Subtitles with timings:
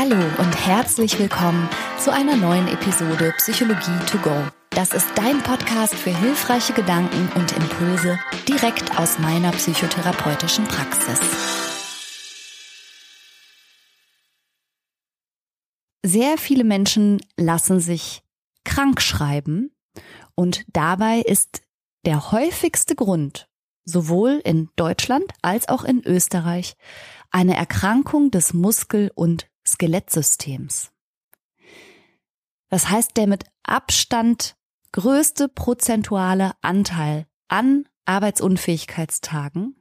[0.00, 4.46] Hallo und herzlich willkommen zu einer neuen Episode Psychologie to go.
[4.70, 8.16] Das ist dein Podcast für hilfreiche Gedanken und Impulse
[8.46, 11.18] direkt aus meiner psychotherapeutischen Praxis.
[16.06, 18.22] Sehr viele Menschen lassen sich
[18.64, 19.72] krank schreiben
[20.36, 21.62] und dabei ist
[22.06, 23.48] der häufigste Grund,
[23.84, 26.76] sowohl in Deutschland als auch in Österreich,
[27.32, 30.90] eine Erkrankung des Muskel- und Skelettsystems.
[32.68, 34.56] Das heißt, der mit Abstand
[34.92, 39.76] größte prozentuale Anteil an Arbeitsunfähigkeitstagen,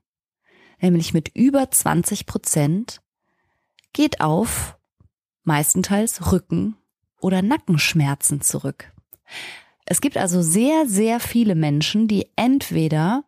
[0.81, 3.01] nämlich mit über 20 Prozent,
[3.93, 4.77] geht auf
[5.43, 6.77] meistenteils Rücken-
[7.19, 8.91] oder Nackenschmerzen zurück.
[9.85, 13.23] Es gibt also sehr, sehr viele Menschen, die entweder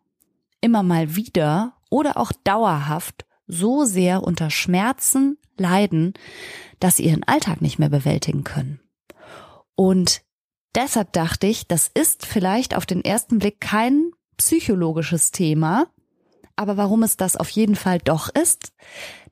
[0.62, 6.14] immer mal wieder oder auch dauerhaft so sehr unter Schmerzen leiden,
[6.80, 8.80] dass sie ihren Alltag nicht mehr bewältigen können.
[9.76, 10.22] Und
[10.76, 15.88] deshalb dachte ich, das ist vielleicht auf den ersten Blick kein psychologisches Thema,
[16.56, 18.74] aber warum es das auf jeden Fall doch ist,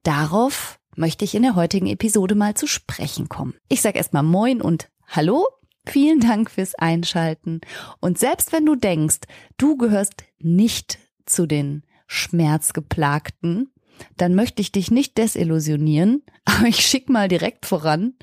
[0.04, 3.54] darauf möchte ich in der heutigen Episode mal zu sprechen kommen.
[3.68, 5.46] Ich sage erstmal Moin und Hallo.
[5.86, 7.62] Vielen Dank fürs Einschalten.
[8.00, 9.20] Und selbst wenn du denkst,
[9.58, 13.72] du gehörst nicht zu den Schmerzgeplagten,
[14.16, 18.14] dann möchte ich dich nicht desillusionieren, aber ich schick mal direkt voran.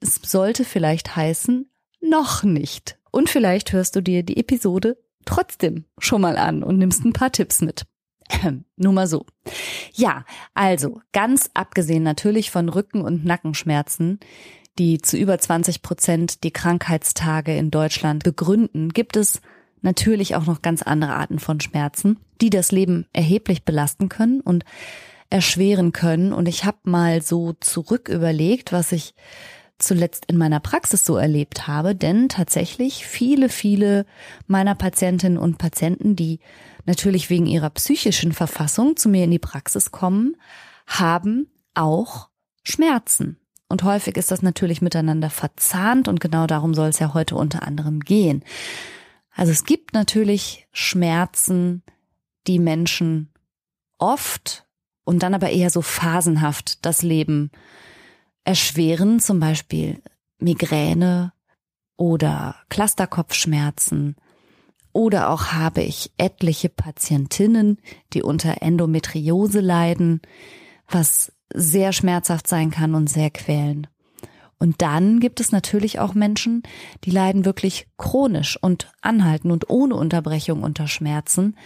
[0.00, 2.98] Es sollte vielleicht heißen, noch nicht.
[3.10, 7.32] Und vielleicht hörst du dir die Episode trotzdem schon mal an und nimmst ein paar
[7.32, 7.86] Tipps mit.
[8.76, 9.26] Nur mal so.
[9.92, 10.24] Ja,
[10.54, 14.20] also ganz abgesehen natürlich von Rücken- und Nackenschmerzen,
[14.78, 19.40] die zu über 20 Prozent die Krankheitstage in Deutschland begründen, gibt es
[19.84, 24.64] natürlich auch noch ganz andere Arten von Schmerzen, die das Leben erheblich belasten können und
[25.30, 26.32] erschweren können.
[26.32, 29.14] Und ich habe mal so zurück überlegt, was ich
[29.78, 34.06] zuletzt in meiner Praxis so erlebt habe, denn tatsächlich viele, viele
[34.46, 36.40] meiner Patientinnen und Patienten, die
[36.86, 40.36] natürlich wegen ihrer psychischen Verfassung zu mir in die Praxis kommen,
[40.86, 42.28] haben auch
[42.62, 43.38] Schmerzen.
[43.68, 47.62] Und häufig ist das natürlich miteinander verzahnt und genau darum soll es ja heute unter
[47.62, 48.44] anderem gehen.
[49.34, 51.82] Also es gibt natürlich Schmerzen,
[52.46, 53.32] die Menschen
[53.98, 54.66] oft
[55.04, 57.50] und dann aber eher so phasenhaft das Leben
[58.44, 60.00] erschweren, zum Beispiel
[60.38, 61.32] Migräne
[61.96, 64.16] oder Clusterkopfschmerzen.
[64.92, 67.78] Oder auch habe ich etliche Patientinnen,
[68.12, 70.22] die unter Endometriose leiden,
[70.88, 73.88] was sehr schmerzhaft sein kann und sehr quälen.
[74.58, 76.62] Und dann gibt es natürlich auch Menschen,
[77.04, 81.56] die leiden wirklich chronisch und anhalten und ohne Unterbrechung unter Schmerzen.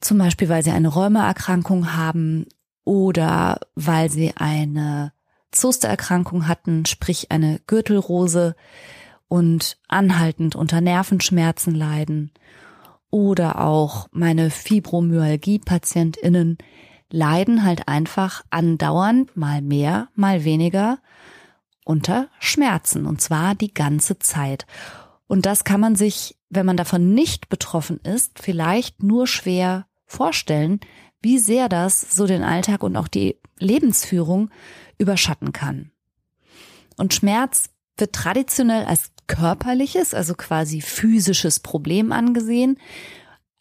[0.00, 2.46] Zum Beispiel, weil sie eine Rheumaerkrankung haben
[2.84, 5.12] oder weil sie eine
[5.50, 8.54] Zostererkrankung hatten, sprich eine Gürtelrose
[9.28, 12.30] und anhaltend unter Nervenschmerzen leiden.
[13.10, 16.58] Oder auch meine Fibromyalgie-PatientInnen
[17.10, 20.98] leiden halt einfach andauernd mal mehr, mal weniger
[21.86, 24.66] unter Schmerzen und zwar die ganze Zeit.
[25.28, 30.80] Und das kann man sich, wenn man davon nicht betroffen ist, vielleicht nur schwer vorstellen,
[31.22, 34.50] wie sehr das so den Alltag und auch die Lebensführung
[34.98, 35.92] überschatten kann.
[36.96, 42.78] Und Schmerz wird traditionell als körperliches, also quasi physisches Problem angesehen.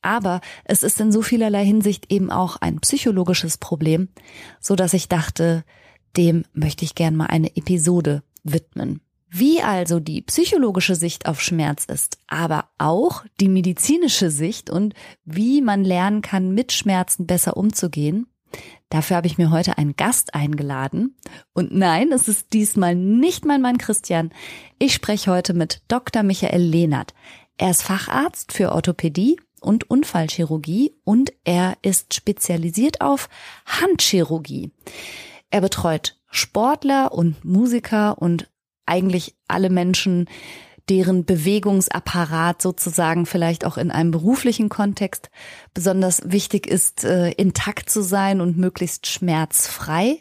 [0.01, 4.09] Aber es ist in so vielerlei Hinsicht eben auch ein psychologisches Problem,
[4.59, 5.63] so dass ich dachte,
[6.17, 9.01] dem möchte ich gern mal eine Episode widmen.
[9.29, 14.93] Wie also die psychologische Sicht auf Schmerz ist, aber auch die medizinische Sicht und
[15.25, 18.27] wie man lernen kann, mit Schmerzen besser umzugehen.
[18.89, 21.17] Dafür habe ich mir heute einen Gast eingeladen.
[21.53, 24.31] Und nein, es ist diesmal nicht mein Mann Christian.
[24.79, 26.23] Ich spreche heute mit Dr.
[26.23, 27.13] Michael Lehnert.
[27.57, 33.27] Er ist Facharzt für Orthopädie und Unfallchirurgie und er ist spezialisiert auf
[33.65, 34.71] Handchirurgie.
[35.49, 38.49] Er betreut Sportler und Musiker und
[38.85, 40.27] eigentlich alle Menschen,
[40.89, 45.29] deren Bewegungsapparat sozusagen vielleicht auch in einem beruflichen Kontext
[45.73, 50.19] besonders wichtig ist, äh, intakt zu sein und möglichst schmerzfrei.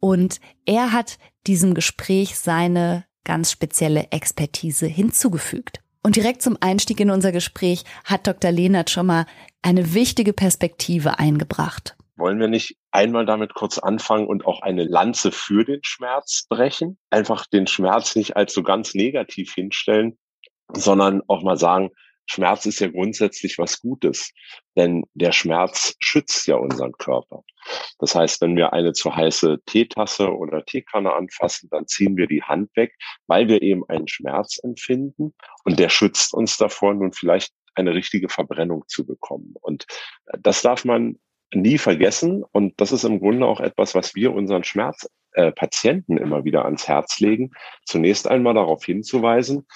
[0.00, 5.80] Und er hat diesem Gespräch seine ganz spezielle Expertise hinzugefügt.
[6.02, 8.52] Und direkt zum Einstieg in unser Gespräch hat Dr.
[8.52, 9.26] Lehnert schon mal
[9.62, 11.96] eine wichtige Perspektive eingebracht.
[12.16, 16.98] Wollen wir nicht einmal damit kurz anfangen und auch eine Lanze für den Schmerz brechen?
[17.10, 20.18] Einfach den Schmerz nicht als so ganz negativ hinstellen,
[20.72, 21.90] sondern auch mal sagen,
[22.26, 24.32] Schmerz ist ja grundsätzlich was Gutes,
[24.76, 27.44] denn der Schmerz schützt ja unseren Körper.
[27.98, 32.42] Das heißt, wenn wir eine zu heiße Teetasse oder Teekanne anfassen, dann ziehen wir die
[32.42, 32.94] Hand weg,
[33.26, 35.34] weil wir eben einen Schmerz empfinden
[35.64, 39.54] und der schützt uns davor, nun vielleicht eine richtige Verbrennung zu bekommen.
[39.60, 39.86] Und
[40.40, 41.18] das darf man
[41.54, 42.44] nie vergessen.
[42.52, 46.88] Und das ist im Grunde auch etwas, was wir unseren Schmerzpatienten äh, immer wieder ans
[46.88, 47.52] Herz legen.
[47.84, 49.66] Zunächst einmal darauf hinzuweisen,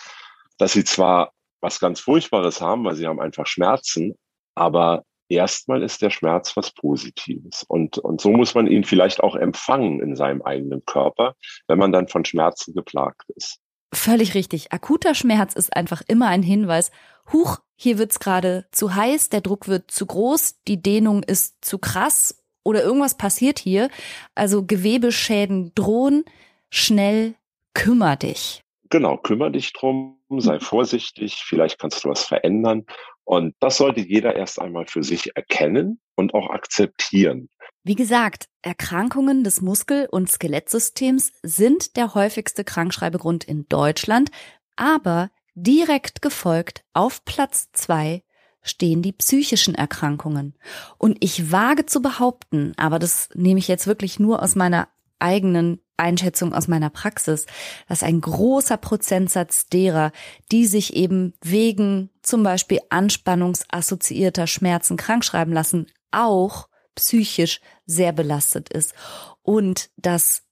[0.58, 4.14] dass sie zwar was ganz Furchtbares haben, weil sie haben einfach Schmerzen,
[4.54, 7.64] aber erstmal ist der Schmerz was Positives.
[7.68, 11.34] Und, und so muss man ihn vielleicht auch empfangen in seinem eigenen Körper,
[11.68, 13.58] wenn man dann von Schmerzen geplagt ist.
[13.92, 14.72] Völlig richtig.
[14.72, 16.90] Akuter Schmerz ist einfach immer ein Hinweis,
[17.32, 21.78] huch, hier wird's gerade zu heiß, der Druck wird zu groß, die Dehnung ist zu
[21.78, 23.88] krass oder irgendwas passiert hier.
[24.34, 26.24] Also Gewebeschäden drohen,
[26.68, 27.36] schnell
[27.72, 28.62] kümmer dich.
[28.90, 30.60] Genau, kümmer dich drum, sei mhm.
[30.60, 32.84] vorsichtig, vielleicht kannst du was verändern.
[33.24, 37.48] Und das sollte jeder erst einmal für sich erkennen und auch akzeptieren.
[37.82, 44.30] Wie gesagt, Erkrankungen des Muskel- und Skelettsystems sind der häufigste Krankschreibegrund in Deutschland,
[44.76, 45.30] aber
[45.62, 48.22] direkt gefolgt auf Platz zwei
[48.62, 50.54] stehen die psychischen Erkrankungen.
[50.98, 55.80] Und ich wage zu behaupten, aber das nehme ich jetzt wirklich nur aus meiner eigenen
[55.96, 57.46] Einschätzung aus meiner Praxis,
[57.88, 60.12] dass ein großer Prozentsatz derer,
[60.50, 68.94] die sich eben wegen zum Beispiel anspannungsassoziierter Schmerzen krankschreiben lassen, auch psychisch sehr belastet ist
[69.42, 70.42] und dass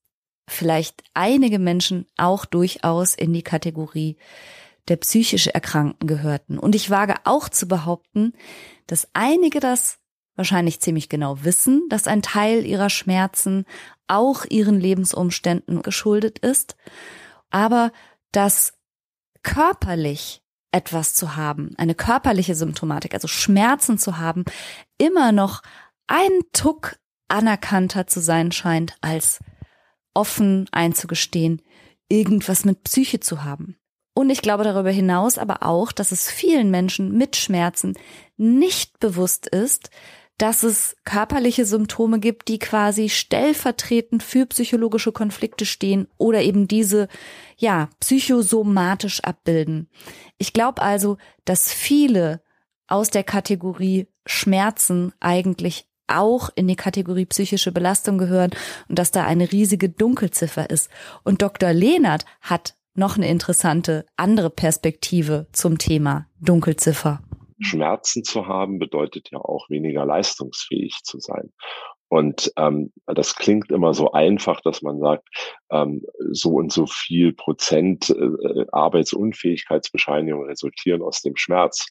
[0.46, 4.16] vielleicht einige Menschen auch durchaus in die Kategorie
[4.88, 6.58] der psychisch Erkrankten gehörten.
[6.58, 8.32] Und ich wage auch zu behaupten,
[8.86, 9.98] dass einige das
[10.36, 13.64] wahrscheinlich ziemlich genau wissen, dass ein Teil ihrer Schmerzen
[14.06, 16.76] auch ihren Lebensumständen geschuldet ist,
[17.50, 17.92] aber
[18.32, 18.74] dass
[19.42, 24.44] körperlich etwas zu haben, eine körperliche Symptomatik, also Schmerzen zu haben,
[24.98, 25.62] immer noch
[26.06, 26.96] ein Tuck
[27.28, 29.40] anerkannter zu sein scheint, als
[30.14, 31.62] offen einzugestehen,
[32.08, 33.77] irgendwas mit Psyche zu haben.
[34.18, 37.96] Und ich glaube darüber hinaus aber auch, dass es vielen Menschen mit Schmerzen
[38.36, 39.90] nicht bewusst ist,
[40.38, 47.06] dass es körperliche Symptome gibt, die quasi stellvertretend für psychologische Konflikte stehen oder eben diese,
[47.58, 49.88] ja, psychosomatisch abbilden.
[50.36, 52.42] Ich glaube also, dass viele
[52.88, 58.50] aus der Kategorie Schmerzen eigentlich auch in die Kategorie psychische Belastung gehören
[58.88, 60.90] und dass da eine riesige Dunkelziffer ist.
[61.22, 61.72] Und Dr.
[61.72, 67.20] Lehnert hat noch eine interessante andere Perspektive zum Thema Dunkelziffer.
[67.60, 71.52] Schmerzen zu haben, bedeutet ja auch weniger leistungsfähig zu sein.
[72.08, 75.28] Und ähm, das klingt immer so einfach, dass man sagt,
[75.70, 81.86] ähm, so und so viel Prozent äh, Arbeitsunfähigkeitsbescheinigung resultieren aus dem Schmerz.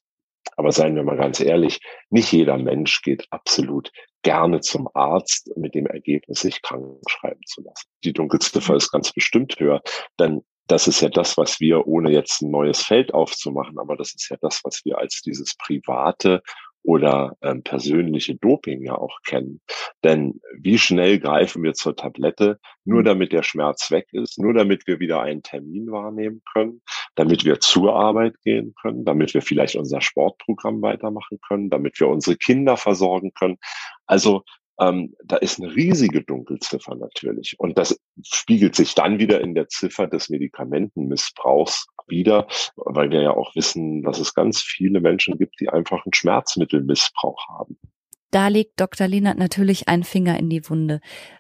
[0.56, 3.92] Aber seien wir mal ganz ehrlich, nicht jeder Mensch geht absolut
[4.24, 7.88] gerne zum Arzt mit dem Ergebnis, sich krank schreiben zu lassen.
[8.04, 9.82] Die Dunkelziffer ist ganz bestimmt höher,
[10.20, 14.14] denn das ist ja das, was wir, ohne jetzt ein neues Feld aufzumachen, aber das
[14.14, 16.42] ist ja das, was wir als dieses private
[16.84, 19.60] oder ähm, persönliche Doping ja auch kennen.
[20.06, 24.88] Denn wie schnell greifen wir zur Tablette, nur damit der Schmerz weg ist, nur damit
[24.88, 26.82] wir wieder einen Termin wahrnehmen können,
[27.16, 32.08] damit wir zur Arbeit gehen können, damit wir vielleicht unser Sportprogramm weitermachen können, damit wir
[32.08, 33.58] unsere Kinder versorgen können.
[34.06, 34.44] Also
[34.80, 37.56] ähm, da ist eine riesige Dunkelziffer natürlich.
[37.60, 43.32] Und das spiegelt sich dann wieder in der Ziffer des Medikamentenmissbrauchs wieder, weil wir ja
[43.32, 47.78] auch wissen, dass es ganz viele Menschen gibt, die einfach einen Schmerzmittelmissbrauch haben.
[48.32, 49.08] Da legt Dr.
[49.08, 51.00] Lienert natürlich einen Finger in die Wunde.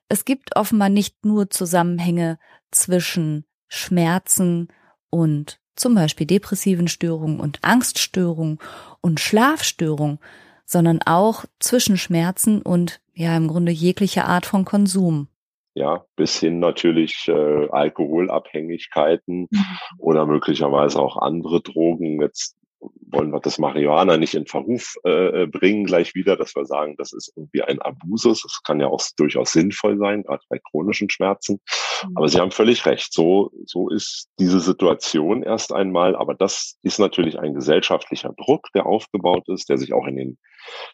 [0.10, 2.40] Es gibt offenbar nicht nur Zusammenhänge
[2.72, 4.70] zwischen Schmerzen
[5.10, 8.60] und zum Beispiel depressiven Störungen und Angststörungen
[9.02, 10.20] und Schlafstörungen,
[10.66, 15.28] sondern auch zwischen Schmerzen und ja im Grunde jegliche Art von Konsum.
[15.74, 19.66] Ja, bis hin natürlich äh, Alkoholabhängigkeiten mhm.
[20.00, 22.22] oder möglicherweise auch andere Drogen.
[22.22, 26.96] Jetzt wollen wir das Marihuana nicht in Verruf äh, bringen gleich wieder, dass wir sagen,
[26.98, 28.44] das ist irgendwie ein Abusus.
[28.44, 31.62] Das kann ja auch durchaus sinnvoll sein, gerade bei chronischen Schmerzen.
[32.04, 32.18] Mhm.
[32.18, 33.14] Aber Sie haben völlig recht.
[33.14, 36.16] So, so ist diese Situation erst einmal.
[36.16, 40.38] Aber das ist natürlich ein gesellschaftlicher Druck, der aufgebaut ist, der sich auch in den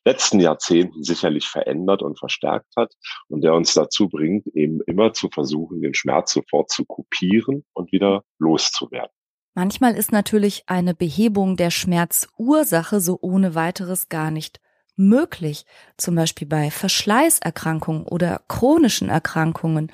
[0.06, 2.94] letzten Jahrzehnten sicherlich verändert und verstärkt hat
[3.28, 7.92] und der uns dazu bringt, eben immer zu versuchen, den Schmerz sofort zu kopieren und
[7.92, 9.12] wieder loszuwerden.
[9.56, 14.60] Manchmal ist natürlich eine Behebung der Schmerzursache so ohne weiteres gar nicht
[14.96, 15.66] möglich,
[15.98, 19.92] zum Beispiel bei Verschleißerkrankungen oder chronischen Erkrankungen.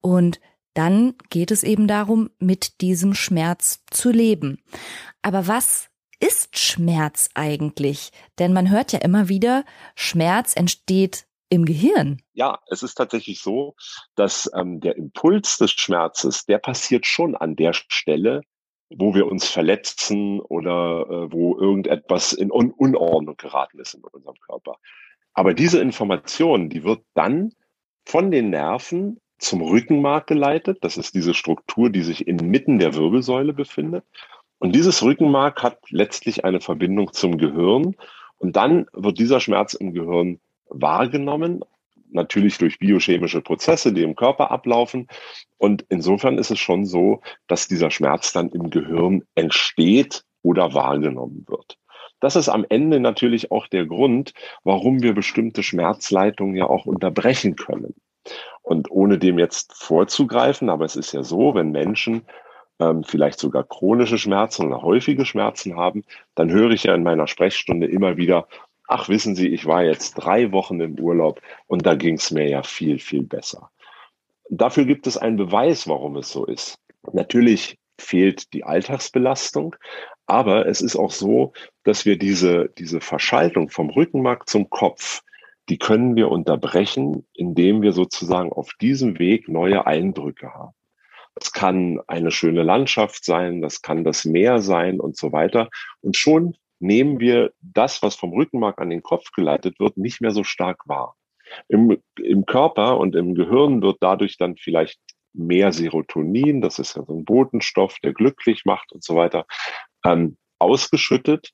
[0.00, 0.40] Und
[0.74, 4.62] dann geht es eben darum, mit diesem Schmerz zu leben.
[5.20, 8.10] Aber was ist Schmerz eigentlich?
[8.38, 12.22] Denn man hört ja immer wieder, Schmerz entsteht im Gehirn.
[12.32, 13.74] Ja, es ist tatsächlich so,
[14.14, 18.42] dass ähm, der Impuls des Schmerzes, der passiert schon an der Stelle,
[18.96, 24.36] wo wir uns verletzen oder äh, wo irgendetwas in Un Unordnung geraten ist in unserem
[24.46, 24.76] Körper.
[25.34, 27.52] Aber diese Information, die wird dann
[28.04, 30.78] von den Nerven zum Rückenmark geleitet.
[30.82, 34.04] Das ist diese Struktur, die sich inmitten der Wirbelsäule befindet.
[34.58, 37.96] Und dieses Rückenmark hat letztlich eine Verbindung zum Gehirn.
[38.38, 41.64] Und dann wird dieser Schmerz im Gehirn wahrgenommen,
[42.12, 45.08] natürlich durch biochemische Prozesse, die im Körper ablaufen.
[45.58, 51.44] Und insofern ist es schon so, dass dieser Schmerz dann im Gehirn entsteht oder wahrgenommen
[51.48, 51.78] wird.
[52.20, 57.56] Das ist am Ende natürlich auch der Grund, warum wir bestimmte Schmerzleitungen ja auch unterbrechen
[57.56, 57.94] können.
[58.62, 62.22] Und ohne dem jetzt vorzugreifen, aber es ist ja so, wenn Menschen
[62.78, 66.04] ähm, vielleicht sogar chronische Schmerzen oder häufige Schmerzen haben,
[66.34, 68.46] dann höre ich ja in meiner Sprechstunde immer wieder,
[68.92, 72.46] ach wissen Sie, ich war jetzt drei Wochen im Urlaub und da ging es mir
[72.48, 73.70] ja viel, viel besser.
[74.50, 76.78] Dafür gibt es einen Beweis, warum es so ist.
[77.10, 79.76] Natürlich fehlt die Alltagsbelastung,
[80.26, 85.22] aber es ist auch so, dass wir diese, diese Verschaltung vom Rückenmark zum Kopf,
[85.70, 90.74] die können wir unterbrechen, indem wir sozusagen auf diesem Weg neue Eindrücke haben.
[91.34, 95.70] Das kann eine schöne Landschaft sein, das kann das Meer sein und so weiter.
[96.02, 100.32] Und schon nehmen wir das, was vom Rückenmark an den Kopf geleitet wird, nicht mehr
[100.32, 101.16] so stark wahr.
[101.68, 104.98] Im, im Körper und im Gehirn wird dadurch dann vielleicht
[105.34, 109.46] mehr Serotonin, das ist ja so ein Botenstoff, der glücklich macht und so weiter,
[110.04, 111.50] ähm, ausgeschüttet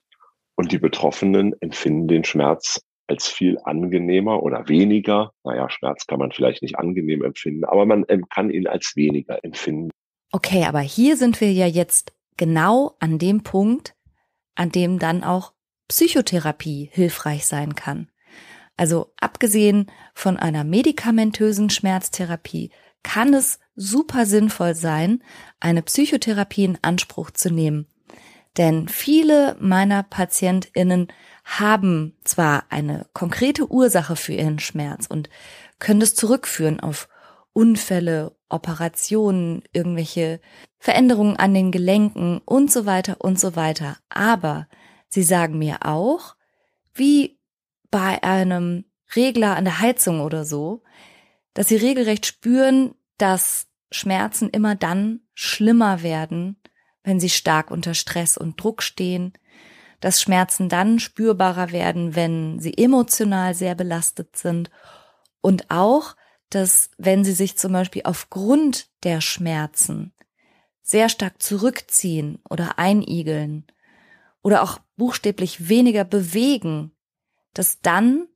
[0.56, 5.32] und die Betroffenen empfinden den Schmerz als viel angenehmer oder weniger.
[5.44, 9.90] Naja, Schmerz kann man vielleicht nicht angenehm empfinden, aber man kann ihn als weniger empfinden.
[10.30, 13.94] Okay, aber hier sind wir ja jetzt genau an dem Punkt,
[14.58, 15.52] an dem dann auch
[15.86, 18.10] Psychotherapie hilfreich sein kann.
[18.76, 22.70] Also abgesehen von einer medikamentösen Schmerztherapie
[23.04, 25.22] kann es super sinnvoll sein,
[25.60, 27.86] eine Psychotherapie in Anspruch zu nehmen.
[28.56, 31.06] Denn viele meiner Patientinnen
[31.44, 35.30] haben zwar eine konkrete Ursache für ihren Schmerz und
[35.78, 37.08] können das zurückführen auf
[37.58, 40.40] Unfälle, Operationen, irgendwelche
[40.78, 43.96] Veränderungen an den Gelenken und so weiter und so weiter.
[44.08, 44.68] Aber
[45.08, 46.36] sie sagen mir auch,
[46.94, 47.40] wie
[47.90, 48.84] bei einem
[49.16, 50.84] Regler an der Heizung oder so,
[51.52, 56.62] dass sie regelrecht spüren, dass Schmerzen immer dann schlimmer werden,
[57.02, 59.32] wenn sie stark unter Stress und Druck stehen,
[59.98, 64.70] dass Schmerzen dann spürbarer werden, wenn sie emotional sehr belastet sind
[65.40, 66.14] und auch,
[66.50, 70.12] dass wenn sie sich zum Beispiel aufgrund der Schmerzen
[70.82, 73.66] sehr stark zurückziehen oder einigeln
[74.42, 76.92] oder auch buchstäblich weniger bewegen,
[77.52, 78.26] dass dann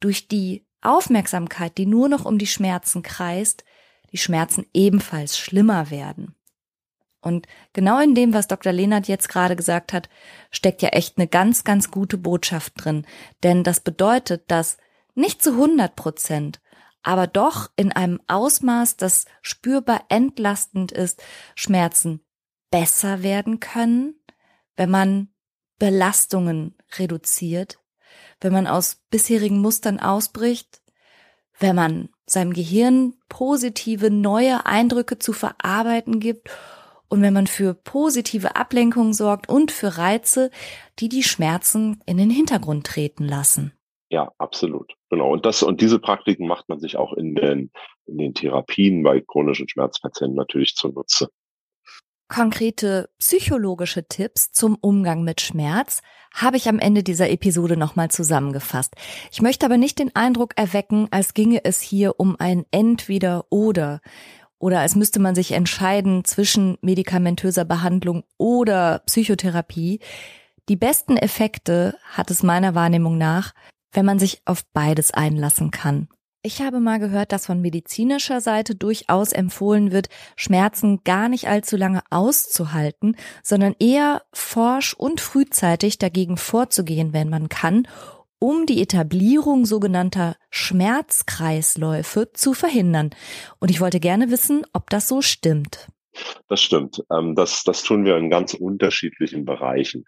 [0.00, 3.64] durch die Aufmerksamkeit, die nur noch um die Schmerzen kreist,
[4.12, 6.34] die Schmerzen ebenfalls schlimmer werden.
[7.20, 8.72] Und genau in dem, was Dr.
[8.72, 10.08] Lehnert jetzt gerade gesagt hat,
[10.50, 13.06] steckt ja echt eine ganz, ganz gute Botschaft drin.
[13.42, 14.78] Denn das bedeutet, dass
[15.14, 16.60] nicht zu 100 Prozent,
[17.08, 21.22] aber doch in einem Ausmaß, das spürbar entlastend ist,
[21.54, 22.20] Schmerzen
[22.70, 24.20] besser werden können,
[24.76, 25.28] wenn man
[25.78, 27.78] Belastungen reduziert,
[28.42, 30.82] wenn man aus bisherigen Mustern ausbricht,
[31.58, 36.50] wenn man seinem Gehirn positive neue Eindrücke zu verarbeiten gibt
[37.08, 40.50] und wenn man für positive Ablenkung sorgt und für Reize,
[40.98, 43.72] die die Schmerzen in den Hintergrund treten lassen.
[44.10, 44.94] Ja, absolut.
[45.10, 45.32] Genau.
[45.32, 47.70] Und das, und diese Praktiken macht man sich auch in den,
[48.06, 51.28] in den Therapien bei chronischen Schmerzpatienten natürlich zunutze.
[52.28, 56.02] Konkrete psychologische Tipps zum Umgang mit Schmerz
[56.34, 58.94] habe ich am Ende dieser Episode nochmal zusammengefasst.
[59.32, 64.00] Ich möchte aber nicht den Eindruck erwecken, als ginge es hier um ein Entweder oder
[64.58, 70.00] oder als müsste man sich entscheiden zwischen medikamentöser Behandlung oder Psychotherapie.
[70.68, 73.54] Die besten Effekte hat es meiner Wahrnehmung nach,
[73.92, 76.08] wenn man sich auf beides einlassen kann.
[76.42, 81.76] Ich habe mal gehört, dass von medizinischer Seite durchaus empfohlen wird, Schmerzen gar nicht allzu
[81.76, 87.88] lange auszuhalten, sondern eher forsch und frühzeitig dagegen vorzugehen, wenn man kann,
[88.38, 93.10] um die Etablierung sogenannter Schmerzkreisläufe zu verhindern.
[93.58, 95.88] Und ich wollte gerne wissen, ob das so stimmt.
[96.48, 97.02] Das stimmt.
[97.10, 100.04] Ähm, das, das tun wir in ganz unterschiedlichen Bereichen.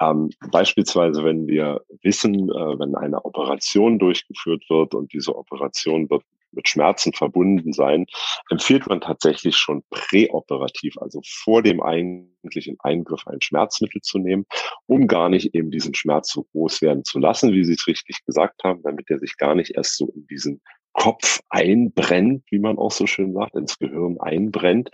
[0.00, 6.22] Ähm, beispielsweise, wenn wir wissen, äh, wenn eine Operation durchgeführt wird und diese Operation wird
[6.52, 8.06] mit Schmerzen verbunden sein,
[8.50, 14.46] empfiehlt man tatsächlich schon präoperativ, also vor dem eigentlichen Eingriff ein Schmerzmittel zu nehmen,
[14.86, 18.24] um gar nicht eben diesen Schmerz so groß werden zu lassen, wie Sie es richtig
[18.26, 20.60] gesagt haben, damit er sich gar nicht erst so in diesen
[20.92, 24.90] Kopf einbrennt, wie man auch so schön sagt, ins Gehirn einbrennt,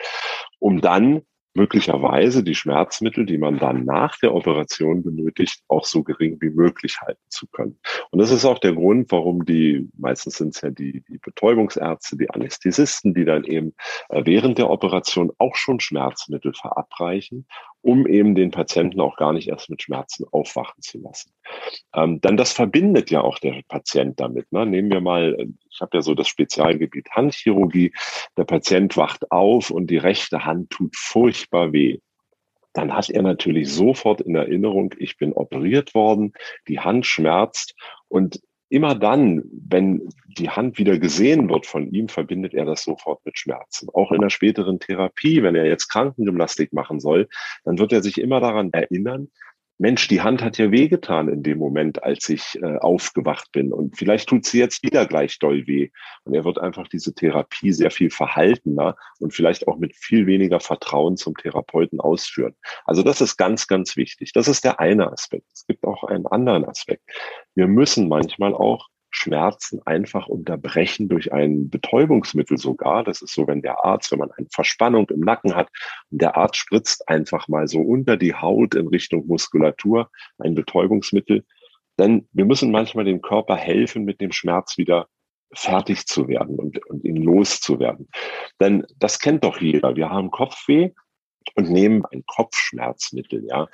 [0.59, 1.23] um dann
[1.57, 7.01] möglicherweise die Schmerzmittel, die man dann nach der Operation benötigt, auch so gering wie möglich
[7.01, 7.79] halten zu können.
[8.11, 12.17] Und das ist auch der Grund, warum die, meistens sind es ja die, die Betäubungsärzte,
[12.19, 13.75] die Anästhesisten, die dann eben
[14.11, 17.47] äh, während der Operation auch schon Schmerzmittel verabreichen,
[17.87, 21.31] um eben den Patienten auch gar nicht erst mit Schmerzen aufwachen zu lassen.
[21.95, 24.51] Ähm, dann das verbindet ja auch der Patient damit.
[24.51, 24.67] Ne?
[24.67, 25.37] Nehmen wir mal,
[25.71, 27.93] ich habe ja so das Spezialgebiet Handchirurgie.
[28.37, 31.99] Der Patient wacht auf und die rechte Hand tut furchtbar weh
[32.73, 36.35] dann hat er natürlich sofort in Erinnerung, ich bin operiert worden,
[36.69, 37.75] die Hand schmerzt
[38.09, 43.25] und immer dann, wenn die Hand wieder gesehen wird von ihm, verbindet er das sofort
[43.25, 43.89] mit Schmerzen.
[43.93, 47.29] Auch in der späteren Therapie, wenn er jetzt Krankengymnastik machen soll,
[47.65, 49.29] dann wird er sich immer daran erinnern,
[49.79, 53.73] Mensch, die Hand hat ja wehgetan in dem Moment, als ich äh, aufgewacht bin.
[53.73, 55.91] Und vielleicht tut sie jetzt wieder gleich doll weh.
[56.25, 60.61] Und er wird einfach diese Therapie sehr viel verhaltener und vielleicht auch mit viel weniger
[60.61, 62.55] Vertrauen zum Therapeuten ausführen.
[62.87, 64.33] Also das ist ganz, ganz wichtig.
[64.33, 65.47] Das ist der eine Aspekt.
[65.53, 67.05] Es gibt auch einen anderen Aspekt.
[67.55, 73.03] Wir müssen manchmal auch Schmerzen einfach unterbrechen durch ein Betäubungsmittel sogar.
[73.03, 75.69] Das ist so, wenn der Arzt, wenn man eine Verspannung im Nacken hat
[76.11, 81.45] und der Arzt spritzt einfach mal so unter die Haut in Richtung Muskulatur ein Betäubungsmittel.
[81.99, 85.09] Denn wir müssen manchmal dem Körper helfen, mit dem Schmerz wieder
[85.55, 88.09] fertig zu werden und, und ihn loszuwerden.
[88.61, 89.97] Denn das kennt doch jeder.
[89.97, 90.91] Wir haben Kopfweh
[91.55, 93.67] und nehmen ein Kopfschmerzmittel, ja.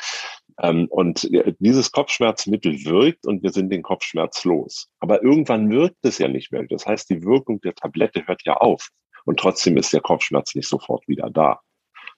[0.60, 1.28] Ähm, und
[1.58, 4.88] dieses Kopfschmerzmittel wirkt und wir sind den Kopfschmerz los.
[5.00, 6.64] Aber irgendwann wirkt es ja nicht mehr.
[6.68, 8.88] Das heißt, die Wirkung der Tablette hört ja auf.
[9.24, 11.60] Und trotzdem ist der Kopfschmerz nicht sofort wieder da.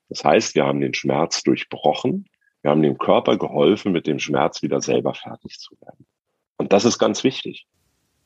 [0.08, 2.26] Das heißt, wir haben den Schmerz durchbrochen.
[2.62, 6.06] Wir haben dem Körper geholfen, mit dem Schmerz wieder selber fertig zu werden.
[6.56, 7.66] Und das ist ganz wichtig.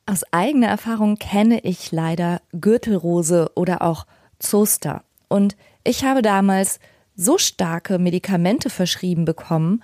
[0.07, 4.07] Aus eigener Erfahrung kenne ich leider Gürtelrose oder auch
[4.39, 5.03] Zoster.
[5.29, 6.81] Und ich habe damals
[7.19, 9.83] so starke Medikamente verschrieben bekommen,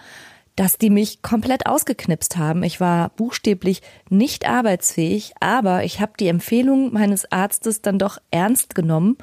[0.56, 2.62] dass die mich komplett ausgeknipst haben.
[2.62, 8.76] Ich war buchstäblich nicht arbeitsfähig, aber ich habe die Empfehlung meines Arztes dann doch ernst
[8.76, 9.18] genommen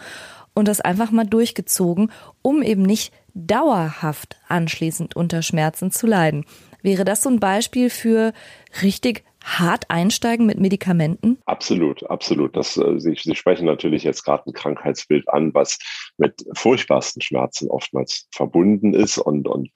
[0.53, 6.45] und das einfach mal durchgezogen, um eben nicht dauerhaft anschließend unter Schmerzen zu leiden.
[6.81, 8.33] Wäre das so ein Beispiel für
[8.81, 11.37] richtig hart einsteigen mit Medikamenten?
[11.45, 12.55] Absolut, absolut.
[12.55, 15.77] Das, äh, Sie, Sie sprechen natürlich jetzt gerade ein Krankheitsbild an, was
[16.17, 19.69] mit furchtbarsten Schmerzen oftmals verbunden ist und, und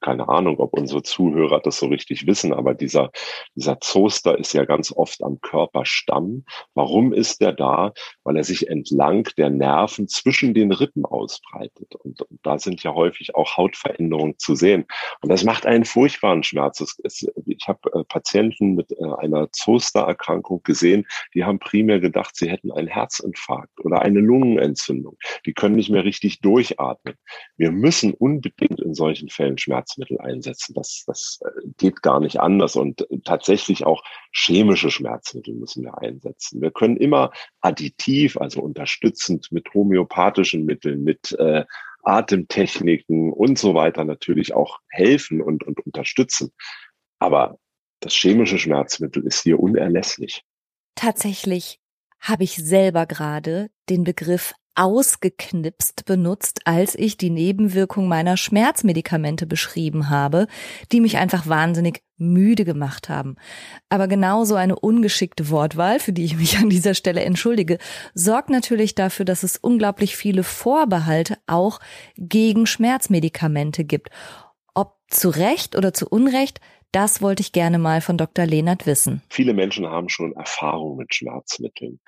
[0.00, 3.10] keine Ahnung, ob unsere Zuhörer das so richtig wissen, aber dieser,
[3.54, 6.44] dieser Zoster ist ja ganz oft am Körperstamm.
[6.74, 7.92] Warum ist der da?
[8.24, 11.94] Weil er sich entlang der Nerven zwischen den Rippen ausbreitet.
[11.96, 14.86] Und, und da sind ja häufig auch Hautveränderungen zu sehen.
[15.22, 16.80] Und das macht einen furchtbaren Schmerz.
[16.80, 22.50] Es, ich habe äh, Patienten mit äh, einer Zostererkrankung gesehen, die haben primär gedacht, sie
[22.50, 25.16] hätten einen Herzinfarkt oder eine Lungenentzündung.
[25.46, 27.14] Die können nicht mehr richtig durchatmen.
[27.56, 30.74] Wir müssen unbedingt in solchen Fällen Schmerz Schmerzmittel einsetzen.
[30.74, 32.76] Das, das äh, geht gar nicht anders.
[32.76, 36.60] Und tatsächlich auch chemische Schmerzmittel müssen wir einsetzen.
[36.60, 41.64] Wir können immer additiv, also unterstützend mit homöopathischen Mitteln, mit äh,
[42.02, 46.52] Atemtechniken und so weiter natürlich auch helfen und, und unterstützen.
[47.18, 47.58] Aber
[48.00, 50.42] das chemische Schmerzmittel ist hier unerlässlich.
[50.94, 51.78] Tatsächlich
[52.18, 60.08] habe ich selber gerade den Begriff ausgeknipst benutzt, als ich die Nebenwirkung meiner Schmerzmedikamente beschrieben
[60.08, 60.46] habe,
[60.90, 63.36] die mich einfach wahnsinnig müde gemacht haben.
[63.90, 67.76] Aber genauso eine ungeschickte Wortwahl, für die ich mich an dieser Stelle entschuldige,
[68.14, 71.78] sorgt natürlich dafür, dass es unglaublich viele Vorbehalte auch
[72.16, 74.08] gegen Schmerzmedikamente gibt.
[74.72, 76.58] Ob zu Recht oder zu Unrecht,
[76.92, 78.46] das wollte ich gerne mal von Dr.
[78.46, 79.22] Lehnert wissen.
[79.28, 82.00] Viele Menschen haben schon Erfahrung mit Schmerzmitteln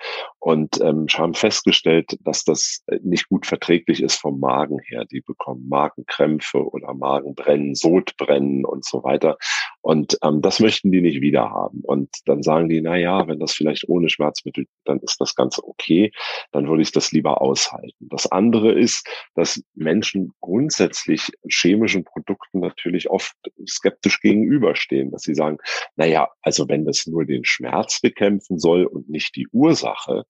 [0.43, 5.05] und ähm, haben festgestellt, dass das äh, nicht gut verträglich ist vom Magen her.
[5.05, 9.37] Die bekommen Magenkrämpfe oder Magenbrennen, Sodbrennen und so weiter.
[9.81, 11.81] Und ähm, das möchten die nicht wieder haben.
[11.83, 15.65] Und dann sagen die, na ja, wenn das vielleicht ohne Schmerzmittel, dann ist das Ganze
[15.65, 16.11] okay.
[16.51, 18.09] Dann würde ich das lieber aushalten.
[18.09, 25.35] Das andere ist, dass Menschen grundsätzlich chemischen Produkten natürlich oft skeptisch gegenüber gegenüberstehen, dass sie
[25.35, 25.57] sagen,
[25.95, 30.25] na ja, also wenn das nur den Schmerz bekämpfen soll und nicht die Ursache,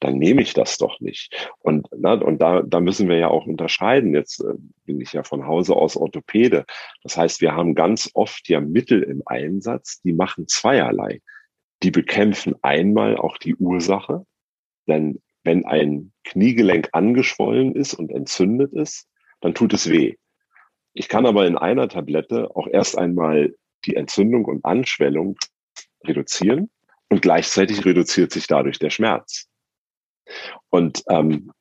[0.00, 1.50] dann nehme ich das doch nicht.
[1.58, 4.14] Und, na, und da, da müssen wir ja auch unterscheiden.
[4.14, 6.64] Jetzt äh, bin ich ja von Hause aus Orthopäde.
[7.02, 11.20] Das heißt, wir haben ganz oft ja Mittel im Einsatz, die machen zweierlei.
[11.82, 14.24] Die bekämpfen einmal auch die Ursache,
[14.86, 19.06] Denn wenn ein Kniegelenk angeschwollen ist und entzündet ist,
[19.40, 20.16] dann tut es weh.
[20.94, 25.36] Ich kann aber in einer Tablette auch erst einmal die Entzündung und Anschwellung
[26.04, 26.70] reduzieren
[27.08, 29.47] und gleichzeitig reduziert sich dadurch der Schmerz.
[30.70, 31.52] Und, ähm,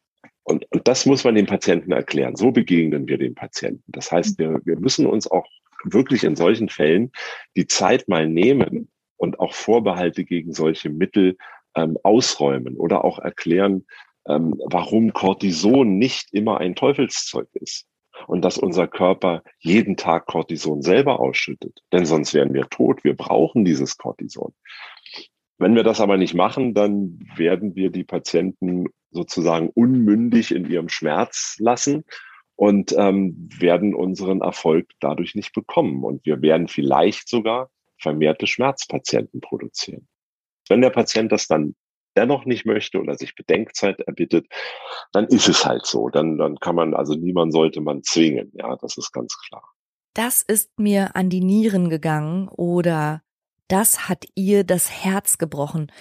[0.43, 2.36] und, und das muss man dem Patienten erklären.
[2.36, 3.84] So begegnen wir dem Patienten.
[3.88, 5.45] Das heißt, wir, wir müssen uns auch
[5.84, 7.12] wirklich in solchen Fällen
[7.56, 11.38] die Zeit mal nehmen und auch Vorbehalte gegen solche Mittel
[11.75, 13.86] ähm, ausräumen oder auch erklären,
[14.27, 17.86] ähm, warum Cortison nicht immer ein Teufelszeug ist
[18.25, 21.80] und dass unser Körper jeden Tag Cortison selber ausschüttet.
[21.91, 23.03] Denn sonst wären wir tot.
[23.03, 24.53] Wir brauchen dieses Cortison.
[25.58, 30.89] Wenn wir das aber nicht machen, dann werden wir die Patienten sozusagen unmündig in ihrem
[30.89, 32.04] Schmerz lassen
[32.56, 36.04] und ähm, werden unseren Erfolg dadurch nicht bekommen.
[36.04, 40.08] Und wir werden vielleicht sogar vermehrte Schmerzpatienten produzieren.
[40.70, 41.76] Wenn der Patient das dann
[42.15, 44.48] dennoch nicht möchte oder sich Bedenkzeit erbittet,
[45.13, 46.10] dann ist es halt so.
[46.10, 48.52] Dann, dann kann man, also niemand sollte man zwingen.
[48.56, 49.63] Ja, das ist ganz klar.
[50.13, 53.22] Das ist mir an die Nieren gegangen oder
[53.67, 55.91] das hat ihr das Herz gebrochen.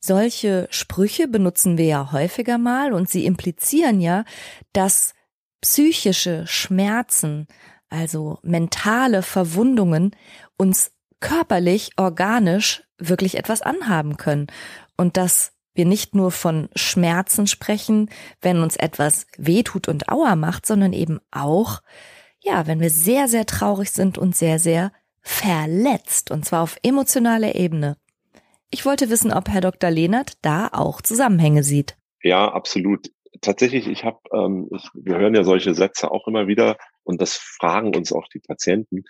[0.00, 4.24] Solche Sprüche benutzen wir ja häufiger mal und sie implizieren ja,
[4.72, 5.14] dass
[5.62, 7.46] psychische Schmerzen,
[7.88, 10.14] also mentale Verwundungen,
[10.58, 14.48] uns körperlich, organisch wirklich etwas anhaben können.
[14.98, 18.10] Und dass wir nicht nur von Schmerzen sprechen,
[18.42, 21.80] wenn uns etwas wehtut und Aua macht, sondern eben auch,
[22.40, 24.92] ja, wenn wir sehr, sehr traurig sind und sehr, sehr
[25.24, 27.96] verletzt, und zwar auf emotionaler Ebene.
[28.70, 29.90] Ich wollte wissen, ob Herr Dr.
[29.90, 31.96] Lehnert da auch Zusammenhänge sieht.
[32.22, 33.10] Ja, absolut.
[33.40, 37.94] Tatsächlich, ich habe, ähm, wir hören ja solche Sätze auch immer wieder und das fragen
[37.94, 39.04] uns auch die Patienten.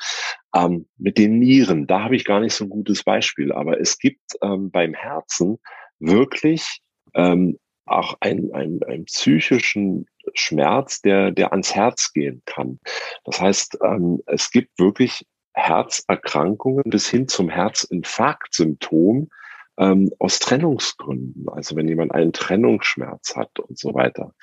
[0.54, 3.98] Ähm, mit den Nieren, da habe ich gar nicht so ein gutes Beispiel, aber es
[3.98, 5.58] gibt ähm, beim Herzen
[5.98, 6.80] wirklich
[7.14, 12.80] ähm, auch einen, einen, einen psychischen Schmerz, der, der ans Herz gehen kann.
[13.24, 19.30] Das heißt, ähm, es gibt wirklich Herzerkrankungen bis hin zum Herzinfarktsymptom
[19.78, 21.48] ähm, aus Trennungsgründen.
[21.48, 24.34] Also wenn jemand einen Trennungsschmerz hat und so weiter.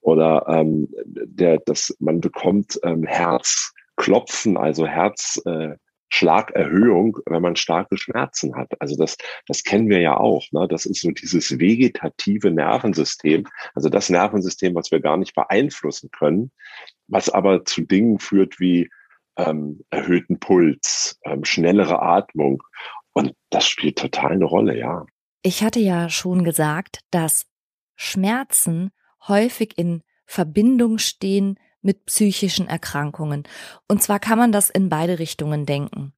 [0.00, 5.76] Oder ähm, der, das, man bekommt ähm, Herzklopfen, also Herz, äh,
[6.18, 8.72] wenn man starke Schmerzen hat.
[8.80, 9.16] Also das,
[9.48, 10.44] das kennen wir ja auch.
[10.52, 10.66] Ne?
[10.68, 16.52] Das ist so dieses vegetative Nervensystem, also das Nervensystem, was wir gar nicht beeinflussen können,
[17.08, 18.88] was aber zu Dingen führt wie
[19.36, 22.62] ähm, erhöhten Puls, ähm, schnellere Atmung.
[23.12, 25.06] Und das spielt total eine Rolle, ja.
[25.42, 27.46] Ich hatte ja schon gesagt, dass
[27.94, 28.90] Schmerzen
[29.28, 33.44] häufig in Verbindung stehen mit psychischen Erkrankungen.
[33.88, 36.12] Und zwar kann man das in beide Richtungen denken.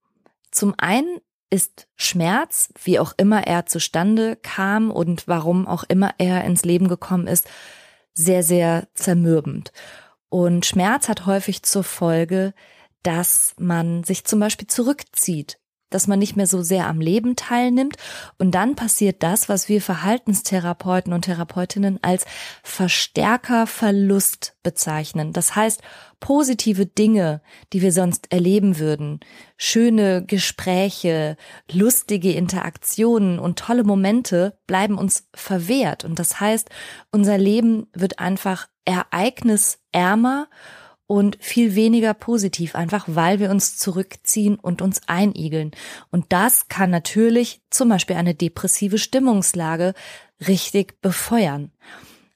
[0.50, 6.44] Zum einen ist Schmerz, wie auch immer er zustande kam und warum auch immer er
[6.44, 7.48] ins Leben gekommen ist,
[8.12, 9.72] sehr, sehr zermürbend.
[10.28, 12.52] Und Schmerz hat häufig zur Folge,
[13.02, 15.58] dass man sich zum Beispiel zurückzieht
[15.90, 17.96] dass man nicht mehr so sehr am Leben teilnimmt.
[18.38, 22.26] Und dann passiert das, was wir Verhaltenstherapeuten und Therapeutinnen als
[22.62, 25.32] Verstärkerverlust bezeichnen.
[25.32, 25.80] Das heißt,
[26.20, 29.20] positive Dinge, die wir sonst erleben würden,
[29.56, 31.36] schöne Gespräche,
[31.70, 36.04] lustige Interaktionen und tolle Momente bleiben uns verwehrt.
[36.04, 36.68] Und das heißt,
[37.12, 40.48] unser Leben wird einfach ereignisärmer
[41.08, 45.72] und viel weniger positiv, einfach weil wir uns zurückziehen und uns einigeln.
[46.12, 49.94] Und das kann natürlich zum Beispiel eine depressive Stimmungslage
[50.46, 51.72] richtig befeuern.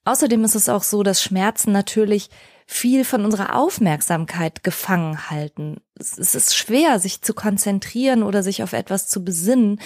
[0.04, 2.30] Außerdem ist es auch so, dass Schmerzen natürlich
[2.66, 5.76] viel von unserer Aufmerksamkeit gefangen halten.
[5.98, 9.80] Es ist schwer, sich zu konzentrieren oder sich auf etwas zu besinnen,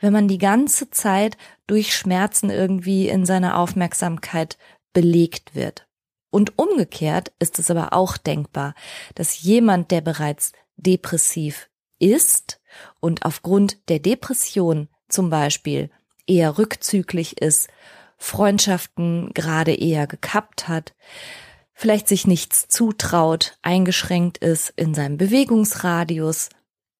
[0.00, 1.36] wenn man die ganze Zeit
[1.68, 4.58] durch Schmerzen irgendwie in seiner Aufmerksamkeit
[4.92, 5.86] belegt wird.
[6.32, 8.74] Und umgekehrt ist es aber auch denkbar,
[9.14, 11.68] dass jemand, der bereits depressiv
[11.98, 12.58] ist
[13.00, 15.90] und aufgrund der Depression zum Beispiel
[16.26, 17.68] eher rückzüglich ist,
[18.16, 20.94] Freundschaften gerade eher gekappt hat,
[21.74, 26.48] vielleicht sich nichts zutraut, eingeschränkt ist in seinem Bewegungsradius,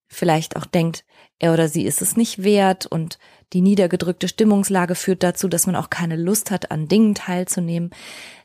[0.08, 1.06] vielleicht auch denkt,
[1.42, 3.18] er oder sie ist es nicht wert und
[3.52, 7.90] die niedergedrückte Stimmungslage führt dazu, dass man auch keine Lust hat, an Dingen teilzunehmen.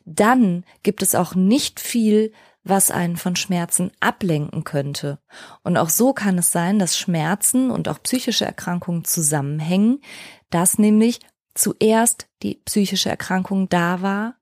[0.04, 2.34] Dann gibt es auch nicht viel,
[2.64, 5.20] was einen von Schmerzen ablenken könnte.
[5.64, 10.02] Und auch so kann es sein, dass Schmerzen und auch psychische Erkrankungen zusammenhängen,
[10.50, 11.20] dass nämlich
[11.54, 14.36] zuerst die psychische Erkrankung da war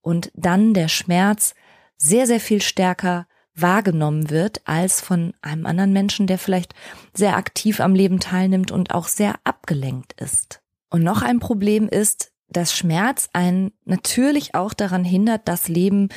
[0.00, 1.54] und dann der Schmerz
[1.96, 6.74] sehr, sehr viel stärker wahrgenommen wird als von einem anderen Menschen, der vielleicht
[7.14, 10.60] sehr aktiv am Leben teilnimmt und auch sehr abgelenkt ist.
[10.90, 16.08] Und noch ein Problem ist, dass Schmerz einen natürlich auch daran hindert, das Leben,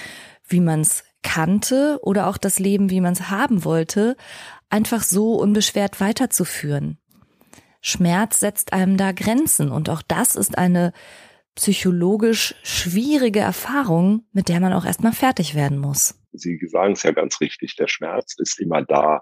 [0.47, 4.15] wie man es kannte oder auch das Leben, wie man es haben wollte,
[4.69, 6.97] einfach so unbeschwert weiterzuführen.
[7.81, 10.93] Schmerz setzt einem da Grenzen und auch das ist eine
[11.55, 16.15] psychologisch schwierige Erfahrung, mit der man auch erstmal fertig werden muss.
[16.37, 19.21] Sie sagen es ja ganz richtig, der Schmerz ist immer da.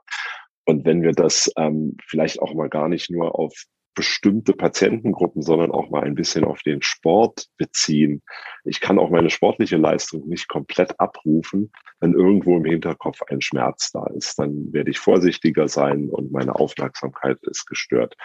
[0.65, 3.53] Und wenn wir das ähm, vielleicht auch mal gar nicht nur auf
[3.95, 8.21] bestimmte Patientengruppen, sondern auch mal ein bisschen auf den Sport beziehen.
[8.65, 13.91] Ich kann auch meine sportliche Leistung nicht komplett abrufen, wenn irgendwo im Hinterkopf ein Schmerz
[13.93, 14.37] da ist.
[14.37, 18.15] Dann werde ich vorsichtiger sein und meine Aufmerksamkeit ist gestört.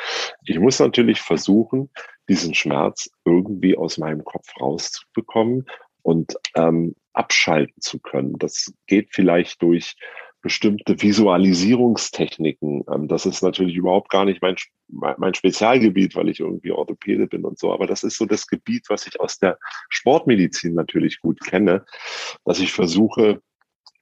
[0.45, 1.91] Ich muss natürlich versuchen,
[2.29, 5.67] diesen Schmerz irgendwie aus meinem Kopf rauszubekommen
[6.03, 8.39] und ähm, abschalten zu können.
[8.39, 9.95] Das geht vielleicht durch
[10.41, 12.85] bestimmte Visualisierungstechniken.
[12.91, 14.57] Ähm, das ist natürlich überhaupt gar nicht mein,
[14.89, 17.75] mein Spezialgebiet, weil ich irgendwie Orthopäde bin und so.
[17.75, 19.59] Aber das ist so das Gebiet, was ich aus der
[19.91, 21.85] Sportmedizin natürlich gut kenne,
[22.47, 23.43] dass ich versuche,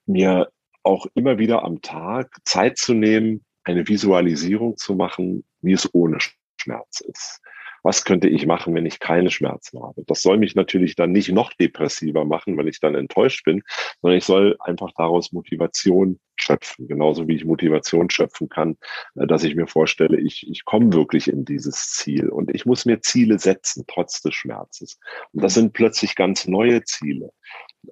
[0.06, 0.48] mir
[0.84, 6.18] auch immer wieder am Tag Zeit zu nehmen, eine Visualisierung zu machen, wie es ohne
[6.56, 7.40] Schmerz ist
[7.88, 10.04] was könnte ich machen, wenn ich keine Schmerzen habe?
[10.06, 13.62] Das soll mich natürlich dann nicht noch depressiver machen, weil ich dann enttäuscht bin,
[14.02, 18.76] sondern ich soll einfach daraus Motivation schöpfen, genauso wie ich Motivation schöpfen kann,
[19.14, 22.84] äh, dass ich mir vorstelle, ich, ich komme wirklich in dieses Ziel und ich muss
[22.84, 25.00] mir Ziele setzen, trotz des Schmerzes.
[25.32, 27.30] Und das sind plötzlich ganz neue Ziele.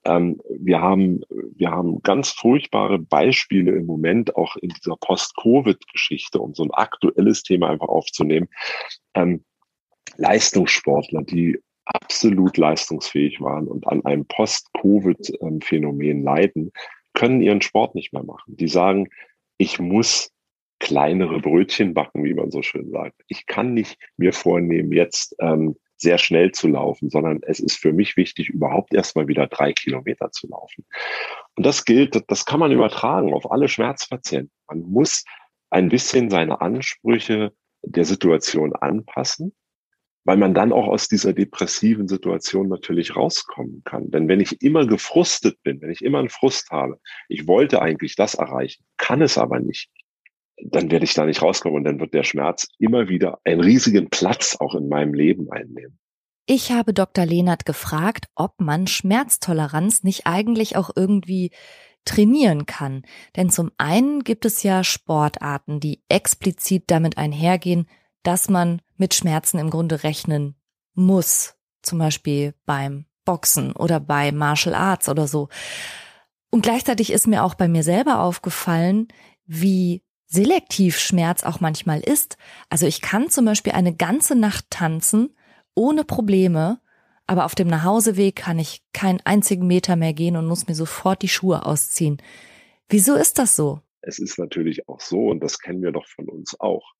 [0.05, 6.53] Ähm, wir haben, wir haben ganz furchtbare Beispiele im Moment auch in dieser Post-Covid-Geschichte, um
[6.55, 8.49] so ein aktuelles Thema einfach aufzunehmen.
[9.15, 9.43] Ähm,
[10.17, 16.73] Leistungssportler, die absolut leistungsfähig waren und an einem Post-Covid-Phänomen leiden,
[17.15, 18.57] können ihren Sport nicht mehr machen.
[18.57, 19.09] Die sagen,
[19.57, 20.33] ich muss
[20.79, 23.23] kleinere Brötchen backen, wie man so schön sagt.
[23.29, 27.93] Ich kann nicht mir vornehmen, jetzt ähm, sehr schnell zu laufen, sondern es ist für
[27.93, 30.85] mich wichtig, überhaupt erstmal wieder drei Kilometer zu laufen.
[31.55, 34.53] Und das gilt, das kann man übertragen auf alle Schmerzpatienten.
[34.69, 35.25] Man muss
[35.71, 37.53] ein bisschen seine Ansprüche
[37.83, 39.55] der Situation anpassen
[40.27, 44.11] weil man dann auch aus dieser depressiven Situation natürlich rauskommen kann.
[44.11, 48.17] Denn wenn ich immer gefrustet bin, wenn ich immer einen Frust habe, ich wollte eigentlich
[48.17, 49.89] das erreichen, kann es aber nicht,
[50.57, 54.11] dann werde ich da nicht rauskommen und dann wird der Schmerz immer wieder einen riesigen
[54.11, 55.97] Platz auch in meinem Leben einnehmen.
[56.47, 57.25] Ich habe Dr.
[57.25, 61.53] Lehnert gefragt, ob man Schmerztoleranz nicht eigentlich auch irgendwie
[62.05, 63.03] trainieren kann.
[63.37, 67.87] Denn zum einen gibt es ja Sportarten, die explizit damit einhergehen,
[68.27, 70.57] dass man mit Schmerzen im Grunde rechnen
[70.95, 71.55] muss.
[71.83, 75.49] Zum Beispiel beim Boxen oder bei Martial Arts oder so.
[76.51, 79.09] Und gleichzeitig ist mir auch bei mir selber aufgefallen,
[79.47, 82.37] wie selektiv Schmerz auch manchmal ist.
[82.69, 85.37] Also ich kann zum Beispiel eine ganze Nacht tanzen
[85.75, 86.81] ohne Probleme,
[87.27, 91.23] aber auf dem Nachhauseweg kann ich keinen einzigen Meter mehr gehen und muss mir sofort
[91.23, 92.23] die Schuhe ausziehen.
[92.89, 93.81] Wieso ist das so?
[94.01, 96.96] Es ist natürlich auch so, und das kennen wir doch von uns auch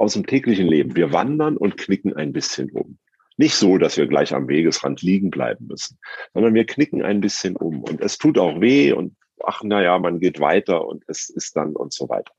[0.00, 0.96] aus dem täglichen Leben.
[0.96, 2.98] Wir wandern und knicken ein bisschen um.
[3.36, 5.98] Nicht so, dass wir gleich am Wegesrand liegen bleiben müssen,
[6.32, 9.98] sondern wir knicken ein bisschen um und es tut auch weh und ach, na ja,
[9.98, 12.32] man geht weiter und es ist dann und so weiter.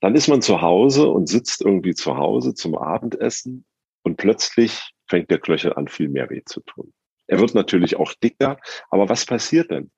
[0.00, 3.64] Dann ist man zu Hause und sitzt irgendwie zu Hause zum Abendessen
[4.02, 6.92] und plötzlich fängt der Knöchel an, viel mehr weh zu tun.
[7.26, 8.58] Er wird natürlich auch dicker,
[8.90, 9.90] aber was passiert denn?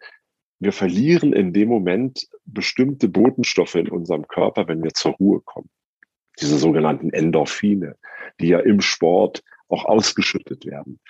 [0.61, 5.71] Wir verlieren in dem Moment bestimmte Botenstoffe in unserem Körper, wenn wir zur Ruhe kommen
[6.41, 7.97] diese sogenannten Endorphine,
[8.41, 11.01] die ja im Sport auch ausgeschüttet werden.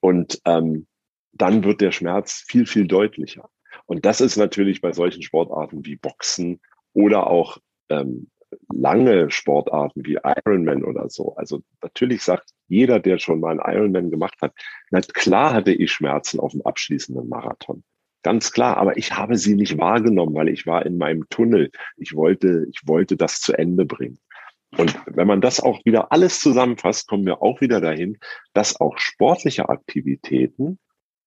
[0.00, 0.86] Und ähm,
[1.32, 3.48] dann wird der Schmerz viel, viel deutlicher.
[3.86, 6.60] Und das ist natürlich bei solchen Sportarten wie Boxen
[6.92, 8.30] oder auch ähm,
[8.72, 11.34] lange Sportarten wie Ironman oder so.
[11.36, 14.54] Also natürlich sagt jeder, der schon mal einen Ironman gemacht hat,
[14.90, 17.84] na klar hatte ich Schmerzen auf dem abschließenden Marathon.
[18.22, 21.70] Ganz klar, aber ich habe sie nicht wahrgenommen, weil ich war in meinem Tunnel.
[21.96, 24.18] Ich wollte, ich wollte das zu Ende bringen.
[24.76, 28.18] Und wenn man das auch wieder alles zusammenfasst, kommen wir auch wieder dahin,
[28.52, 30.78] dass auch sportliche Aktivitäten,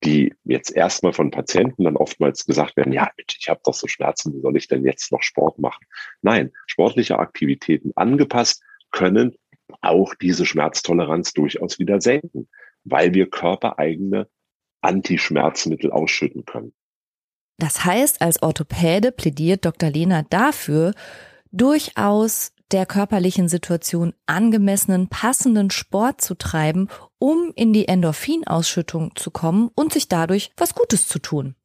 [0.03, 4.33] die jetzt erstmal von Patienten dann oftmals gesagt werden, ja, ich habe doch so Schmerzen,
[4.33, 5.85] wie soll ich denn jetzt noch Sport machen?
[6.21, 9.35] Nein, sportliche Aktivitäten angepasst können
[9.81, 12.49] auch diese Schmerztoleranz durchaus wieder senken,
[12.83, 14.27] weil wir körpereigene
[14.81, 16.73] Antischmerzmittel ausschütten können.
[17.57, 19.89] Das heißt, als Orthopäde plädiert Dr.
[19.89, 20.93] Lehner dafür,
[21.51, 26.87] durchaus der körperlichen Situation angemessenen, passenden Sport zu treiben,
[27.19, 31.55] um in die Endorphinausschüttung zu kommen und sich dadurch was Gutes zu tun.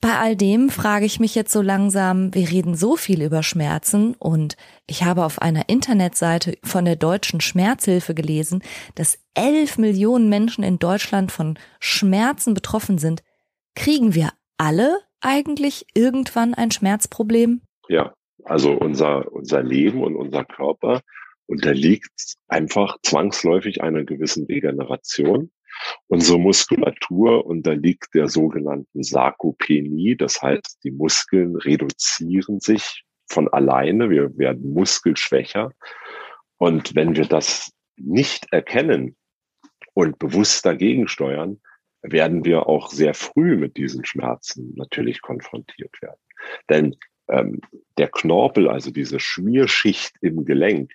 [0.00, 4.14] Bei all dem frage ich mich jetzt so langsam, wir reden so viel über Schmerzen
[4.14, 8.62] und ich habe auf einer Internetseite von der deutschen Schmerzhilfe gelesen,
[8.94, 13.24] dass elf Millionen Menschen in Deutschland von Schmerzen betroffen sind.
[13.74, 17.62] Kriegen wir alle eigentlich irgendwann ein Schmerzproblem?
[17.88, 18.12] Ja,
[18.48, 21.02] also unser, unser Leben und unser Körper
[21.46, 25.50] unterliegt einfach zwangsläufig einer gewissen Regeneration.
[26.08, 30.16] Unsere Muskulatur unterliegt der sogenannten Sarkopenie.
[30.16, 34.10] Das heißt, die Muskeln reduzieren sich von alleine.
[34.10, 35.72] Wir werden muskelschwächer.
[36.58, 39.16] Und wenn wir das nicht erkennen
[39.94, 41.60] und bewusst dagegen steuern,
[42.02, 46.20] werden wir auch sehr früh mit diesen Schmerzen natürlich konfrontiert werden.
[46.68, 46.96] Denn
[47.28, 47.60] ähm,
[47.96, 50.92] der Knorpel, also diese Schmierschicht im Gelenk,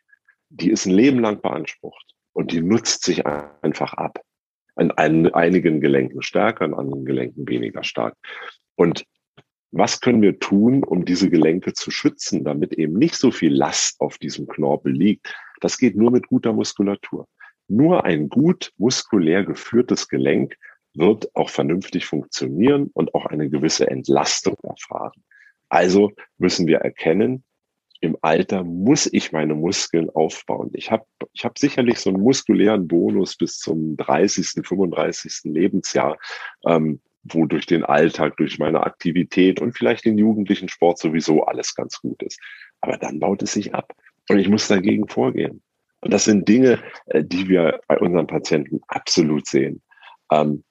[0.50, 4.20] die ist ein Leben lang beansprucht und die nutzt sich einfach ab.
[4.76, 8.16] An einigen Gelenken stärker, an anderen Gelenken weniger stark.
[8.76, 9.06] Und
[9.72, 14.00] was können wir tun, um diese Gelenke zu schützen, damit eben nicht so viel Last
[14.00, 15.36] auf diesem Knorpel liegt?
[15.62, 17.28] Das geht nur mit guter Muskulatur.
[17.68, 20.56] Nur ein gut muskulär geführtes Gelenk
[20.96, 25.24] wird auch vernünftig funktionieren und auch eine gewisse Entlastung erfahren.
[25.74, 27.44] Also müssen wir erkennen,
[28.00, 30.70] im Alter muss ich meine Muskeln aufbauen.
[30.74, 35.46] Ich habe ich hab sicherlich so einen muskulären Bonus bis zum 30., 35.
[35.46, 36.20] Lebensjahr,
[36.68, 41.74] ähm, wo durch den Alltag, durch meine Aktivität und vielleicht den jugendlichen Sport sowieso alles
[41.74, 42.40] ganz gut ist.
[42.82, 43.96] Aber dann baut es sich ab
[44.30, 45.64] und ich muss dagegen vorgehen.
[46.02, 49.82] Und das sind Dinge, äh, die wir bei unseren Patienten absolut sehen.
[50.32, 50.64] Ähm,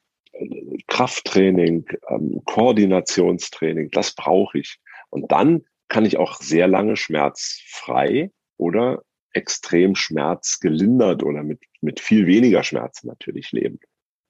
[0.86, 4.78] Krafttraining, ähm, Koordinationstraining, das brauche ich.
[5.12, 9.02] Und dann kann ich auch sehr lange schmerzfrei oder
[9.34, 13.78] extrem schmerzgelindert oder mit, mit viel weniger Schmerzen natürlich leben.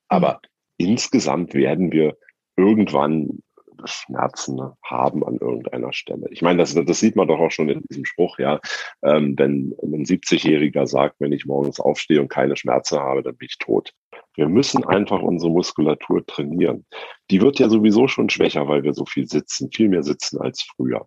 [0.09, 0.41] Aber
[0.79, 0.89] mhm.
[0.89, 2.17] insgesamt werden wir
[2.57, 3.43] irgendwann
[3.85, 6.29] Schmerzen haben an irgendeiner Stelle.
[6.31, 8.61] Ich meine, das, das sieht man doch auch schon in diesem Spruch, ja.
[9.03, 13.49] Ähm, wenn ein 70-Jähriger sagt, wenn ich morgens aufstehe und keine Schmerzen habe, dann bin
[13.51, 13.93] ich tot.
[14.35, 16.87] Wir müssen einfach unsere Muskulatur trainieren.
[17.31, 20.63] Die wird ja sowieso schon schwächer, weil wir so viel sitzen, viel mehr sitzen als
[20.63, 21.07] früher.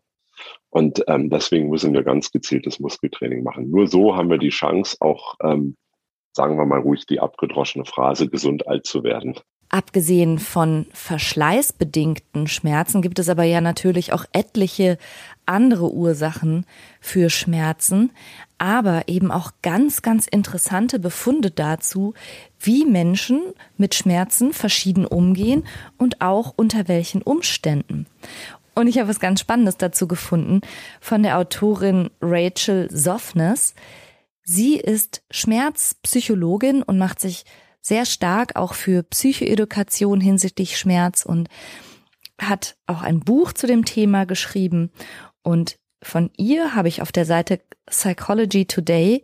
[0.70, 3.70] Und ähm, deswegen müssen wir ganz gezieltes Muskeltraining machen.
[3.70, 5.78] Nur so haben wir die Chance, auch, ähm,
[6.34, 9.40] sagen wir mal ruhig die abgedroschene Phrase, gesund alt zu werden.
[9.76, 14.98] Abgesehen von verschleißbedingten Schmerzen gibt es aber ja natürlich auch etliche
[15.46, 16.66] andere Ursachen
[17.02, 18.12] für Schmerzen,
[18.58, 22.14] aber eben auch ganz, ganz interessante Befunde dazu,
[22.58, 23.42] wie Menschen
[23.76, 25.66] mit Schmerzen verschieden umgehen
[25.98, 28.06] und auch unter welchen Umständen.
[28.76, 30.62] Und ich habe was ganz Spannendes dazu gefunden
[31.02, 33.76] von der Autorin Rachel Softness.
[34.42, 37.44] Sie ist Schmerzpsychologin und macht sich
[37.86, 41.50] sehr stark auch für Psychoedukation hinsichtlich Schmerz und
[42.42, 44.92] hat auch ein Buch zu dem Thema geschrieben.
[45.44, 49.24] Und von ihr habe ich auf der Seite Psychology Today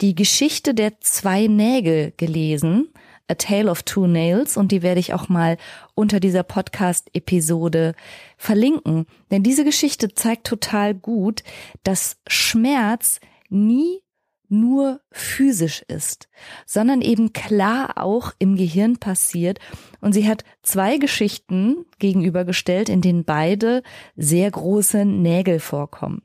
[0.00, 2.92] die Geschichte der zwei Nägel gelesen.
[3.28, 5.56] A Tale of Two Nails und die werde ich auch mal
[5.96, 7.96] unter dieser Podcast-Episode
[8.36, 9.06] verlinken.
[9.32, 11.42] Denn diese Geschichte zeigt total gut,
[11.82, 14.00] dass Schmerz nie
[14.48, 16.28] nur physisch ist,
[16.66, 19.58] sondern eben klar auch im Gehirn passiert.
[20.00, 23.82] Und sie hat zwei Geschichten gegenübergestellt, in denen beide
[24.16, 26.22] sehr große Nägel vorkommen.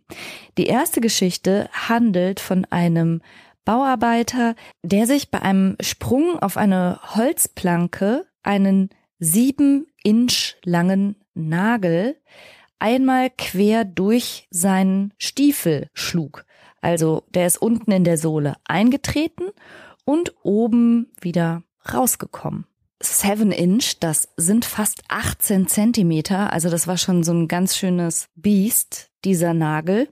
[0.58, 3.22] Die erste Geschichte handelt von einem
[3.66, 12.18] Bauarbeiter, der sich bei einem Sprung auf eine Holzplanke einen sieben Inch langen Nagel
[12.80, 16.46] einmal quer durch seinen Stiefel schlug.
[16.82, 19.46] Also der ist unten in der Sohle eingetreten
[20.04, 21.64] und oben wieder
[21.94, 22.66] rausgekommen.
[23.00, 28.28] Seven Inch, das sind fast 18 Zentimeter, also das war schon so ein ganz schönes
[28.36, 30.10] Biest, dieser Nagel.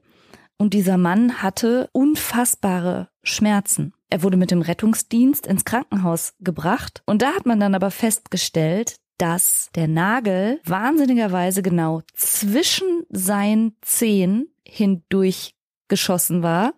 [0.57, 3.93] Und dieser Mann hatte unfassbare Schmerzen.
[4.09, 8.95] Er wurde mit dem Rettungsdienst ins Krankenhaus gebracht und da hat man dann aber festgestellt,
[9.19, 15.53] dass der Nagel wahnsinnigerweise genau zwischen seinen Zehen hindurch
[15.89, 16.73] geschossen war,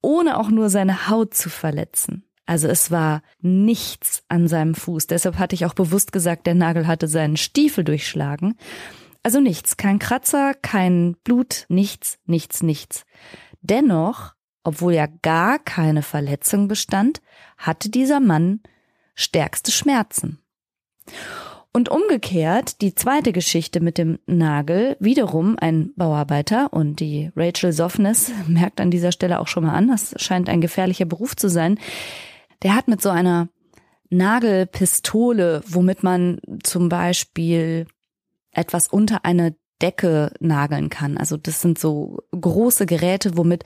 [0.00, 2.24] ohne auch nur seine Haut zu verletzen.
[2.46, 5.06] Also es war nichts an seinem Fuß.
[5.06, 8.56] Deshalb hatte ich auch bewusst gesagt, der Nagel hatte seinen Stiefel durchschlagen.
[9.22, 13.04] Also nichts, kein Kratzer, kein Blut, nichts, nichts, nichts.
[13.60, 17.22] Dennoch, obwohl ja gar keine Verletzung bestand,
[17.56, 18.60] hatte dieser Mann
[19.14, 20.40] stärkste Schmerzen.
[21.74, 28.30] Und umgekehrt, die zweite Geschichte mit dem Nagel, wiederum ein Bauarbeiter und die Rachel Softness
[28.46, 31.78] merkt an dieser Stelle auch schon mal an, das scheint ein gefährlicher Beruf zu sein.
[32.62, 33.48] Der hat mit so einer
[34.10, 37.86] Nagelpistole, womit man zum Beispiel
[38.50, 41.16] etwas unter eine Decke nageln kann.
[41.16, 43.64] Also das sind so große Geräte, womit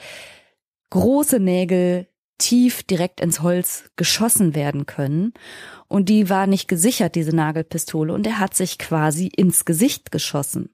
[0.91, 2.07] große Nägel
[2.39, 5.33] tief direkt ins Holz geschossen werden können.
[5.89, 10.71] Und die war nicht gesichert, diese Nagelpistole, und er hat sich quasi ins Gesicht geschossen.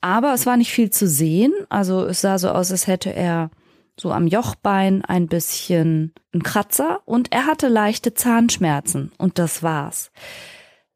[0.00, 1.52] Aber es war nicht viel zu sehen.
[1.68, 3.50] Also es sah so aus, als hätte er
[3.98, 10.10] so am Jochbein ein bisschen einen Kratzer und er hatte leichte Zahnschmerzen und das war's.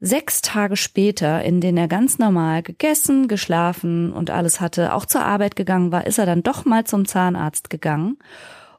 [0.02, 5.22] Sechs Tage später, in denen er ganz normal gegessen, geschlafen und alles hatte, auch zur
[5.22, 8.18] Arbeit gegangen war, ist er dann doch mal zum Zahnarzt gegangen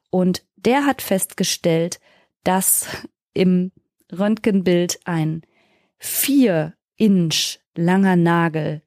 [0.10, 2.00] und der hat festgestellt,
[2.44, 2.88] dass
[3.34, 3.72] im
[4.12, 5.42] Röntgenbild ein
[5.98, 8.82] vier Inch langer Nagel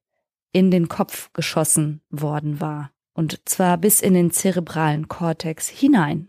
[0.53, 2.91] in den Kopf geschossen worden war.
[3.14, 6.29] Und zwar bis in den zerebralen Kortex hinein.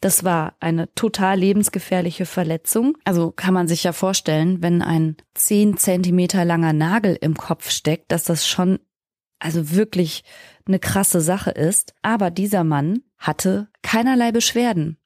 [0.00, 2.96] Das war eine total lebensgefährliche Verletzung.
[3.04, 8.12] Also kann man sich ja vorstellen, wenn ein zehn Zentimeter langer Nagel im Kopf steckt,
[8.12, 8.78] dass das schon
[9.38, 10.24] also wirklich
[10.66, 11.94] eine krasse Sache ist.
[12.02, 14.98] Aber dieser Mann hatte keinerlei Beschwerden.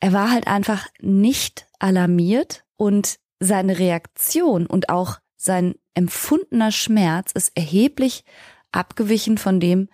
[0.00, 7.56] Er war halt einfach nicht alarmiert und seine Reaktion und auch sein empfundener Schmerz ist
[7.56, 8.24] erheblich
[8.72, 9.88] abgewichen von dem,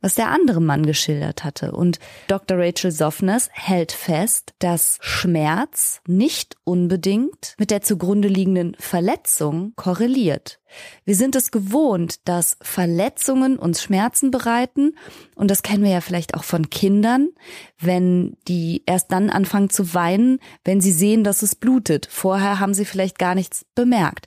[0.00, 1.72] was der andere Mann geschildert hatte.
[1.72, 2.58] Und Dr.
[2.58, 10.60] Rachel Softness hält fest, dass Schmerz nicht unbedingt mit der zugrunde liegenden Verletzung korreliert.
[11.04, 14.94] Wir sind es gewohnt, dass Verletzungen uns Schmerzen bereiten.
[15.34, 17.30] Und das kennen wir ja vielleicht auch von Kindern,
[17.78, 22.06] wenn die erst dann anfangen zu weinen, wenn sie sehen, dass es blutet.
[22.10, 24.26] Vorher haben sie vielleicht gar nichts bemerkt.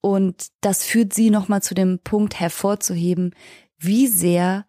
[0.00, 3.34] Und das führt sie nochmal zu dem Punkt hervorzuheben,
[3.78, 4.66] wie sehr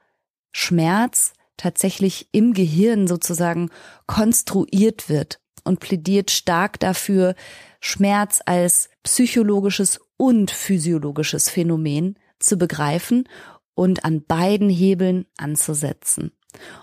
[0.52, 3.70] Schmerz tatsächlich im Gehirn sozusagen
[4.08, 7.36] konstruiert wird und plädiert stark dafür,
[7.80, 13.28] Schmerz als psychologisches und physiologisches Phänomen zu begreifen
[13.76, 16.32] und an beiden Hebeln anzusetzen.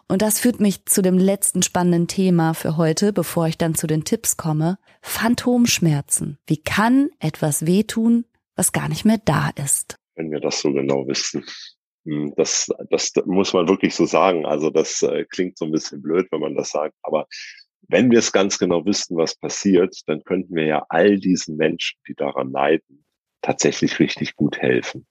[0.07, 3.87] Und das führt mich zu dem letzten spannenden Thema für heute, bevor ich dann zu
[3.87, 4.79] den Tipps komme.
[5.03, 6.39] Phantomschmerzen.
[6.47, 8.25] Wie kann etwas wehtun,
[8.57, 9.97] was gar nicht mehr da ist?
[10.15, 11.45] Wenn wir das so genau wissen.
[12.09, 14.47] Hm, das, das muss man wirklich so sagen.
[14.47, 16.95] Also das äh, klingt so ein bisschen blöd, wenn man das sagt.
[17.03, 17.27] Aber
[17.89, 21.99] wenn wir es ganz genau wüssten, was passiert, dann könnten wir ja all diesen Menschen,
[22.09, 23.05] die daran leiden,
[23.43, 25.07] tatsächlich richtig gut helfen.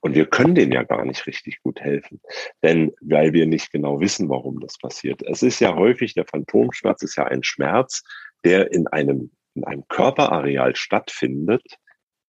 [0.00, 2.20] Und wir können denen ja gar nicht richtig gut helfen,
[2.62, 5.22] denn weil wir nicht genau wissen, warum das passiert.
[5.22, 8.02] Es ist ja häufig, der Phantomschmerz ist ja ein Schmerz,
[8.44, 11.62] der in einem, in einem Körperareal stattfindet,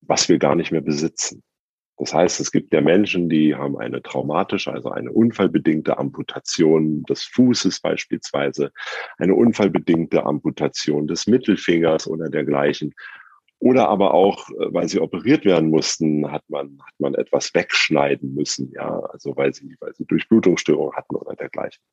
[0.01, 1.43] was wir gar nicht mehr besitzen.
[1.99, 7.23] Das heißt, es gibt ja Menschen, die haben eine traumatische, also eine unfallbedingte Amputation des
[7.23, 8.71] Fußes beispielsweise,
[9.17, 12.95] eine unfallbedingte Amputation des Mittelfingers oder dergleichen.
[13.59, 18.33] Oder aber auch, äh, weil sie operiert werden mussten, hat man, hat man etwas wegschneiden
[18.33, 21.83] müssen, ja, also weil sie, weil sie Durchblutungsstörungen hatten oder dergleichen.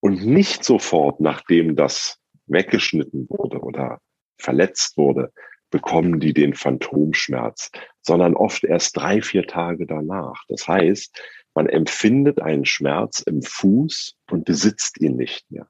[0.00, 4.00] Und nicht sofort, nachdem das weggeschnitten wurde oder
[4.38, 5.32] verletzt wurde,
[5.70, 7.70] bekommen die den Phantomschmerz,
[8.02, 10.44] sondern oft erst drei, vier Tage danach.
[10.48, 11.20] Das heißt,
[11.54, 15.68] man empfindet einen Schmerz im Fuß und besitzt ihn nicht mehr.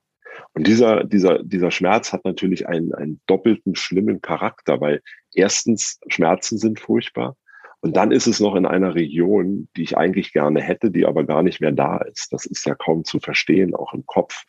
[0.54, 5.02] Und dieser, dieser, dieser Schmerz hat natürlich einen, einen doppelten schlimmen Charakter, weil
[5.34, 7.36] erstens Schmerzen sind furchtbar
[7.80, 11.24] und dann ist es noch in einer Region, die ich eigentlich gerne hätte, die aber
[11.24, 12.32] gar nicht mehr da ist.
[12.32, 14.44] Das ist ja kaum zu verstehen, auch im Kopf.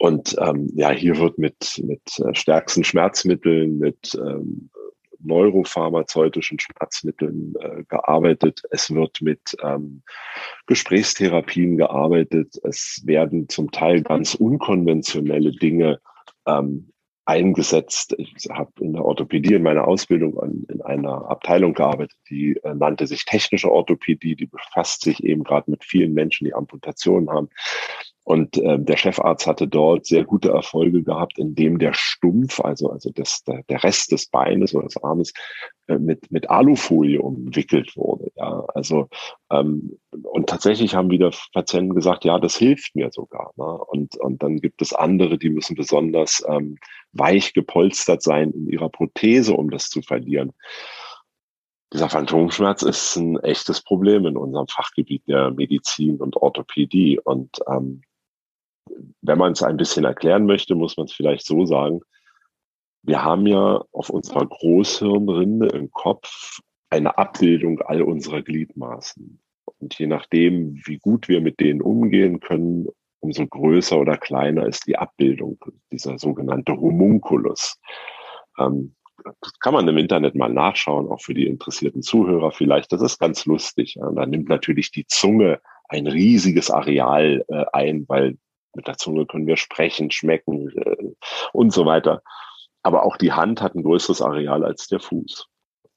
[0.00, 4.70] Und ähm, ja, hier wird mit, mit äh, stärksten Schmerzmitteln, mit ähm,
[5.22, 8.62] neuropharmazeutischen Schmerzmitteln äh, gearbeitet.
[8.70, 10.02] Es wird mit ähm,
[10.64, 12.58] Gesprächstherapien gearbeitet.
[12.62, 16.00] Es werden zum Teil ganz unkonventionelle Dinge
[16.46, 16.90] ähm,
[17.26, 18.14] eingesetzt.
[18.16, 22.74] Ich habe in der Orthopädie in meiner Ausbildung an, in einer Abteilung gearbeitet, die äh,
[22.74, 24.34] nannte sich technische Orthopädie.
[24.34, 27.50] Die befasst sich eben gerade mit vielen Menschen, die Amputationen haben.
[28.24, 33.10] Und äh, der Chefarzt hatte dort sehr gute Erfolge gehabt, indem der Stumpf, also, also
[33.12, 35.32] das, der, Rest des Beines oder des Armes,
[35.88, 38.30] äh, mit, mit Alufolie umwickelt wurde.
[38.36, 39.08] Ja, also
[39.50, 43.52] ähm, und tatsächlich haben wieder Patienten gesagt, ja, das hilft mir sogar.
[43.56, 43.64] Ne?
[43.64, 46.76] Und, und dann gibt es andere, die müssen besonders ähm,
[47.12, 50.52] weich gepolstert sein in ihrer Prothese, um das zu verlieren.
[51.92, 57.18] Dieser Phantomschmerz ist ein echtes Problem in unserem Fachgebiet der Medizin und Orthopädie.
[57.18, 58.02] Und ähm,
[59.22, 62.00] wenn man es ein bisschen erklären möchte, muss man es vielleicht so sagen.
[63.02, 66.60] Wir haben ja auf unserer Großhirnrinde im Kopf
[66.90, 69.40] eine Abbildung all unserer Gliedmaßen.
[69.78, 72.88] Und je nachdem, wie gut wir mit denen umgehen können,
[73.20, 75.58] umso größer oder kleiner ist die Abbildung,
[75.92, 77.78] dieser sogenannte Homunculus.
[78.58, 78.94] Ähm,
[79.40, 82.90] das kann man im Internet mal nachschauen, auch für die interessierten Zuhörer vielleicht.
[82.92, 83.98] Das ist ganz lustig.
[84.00, 88.38] Da nimmt natürlich die Zunge ein riesiges Areal äh, ein, weil
[88.74, 91.14] mit der Zunge können wir sprechen, schmecken äh,
[91.52, 92.22] und so weiter.
[92.82, 95.48] Aber auch die Hand hat ein größeres Areal als der Fuß.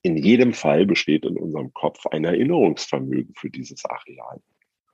[0.02, 4.42] In jedem Fall besteht in unserem Kopf ein Erinnerungsvermögen für dieses Areal.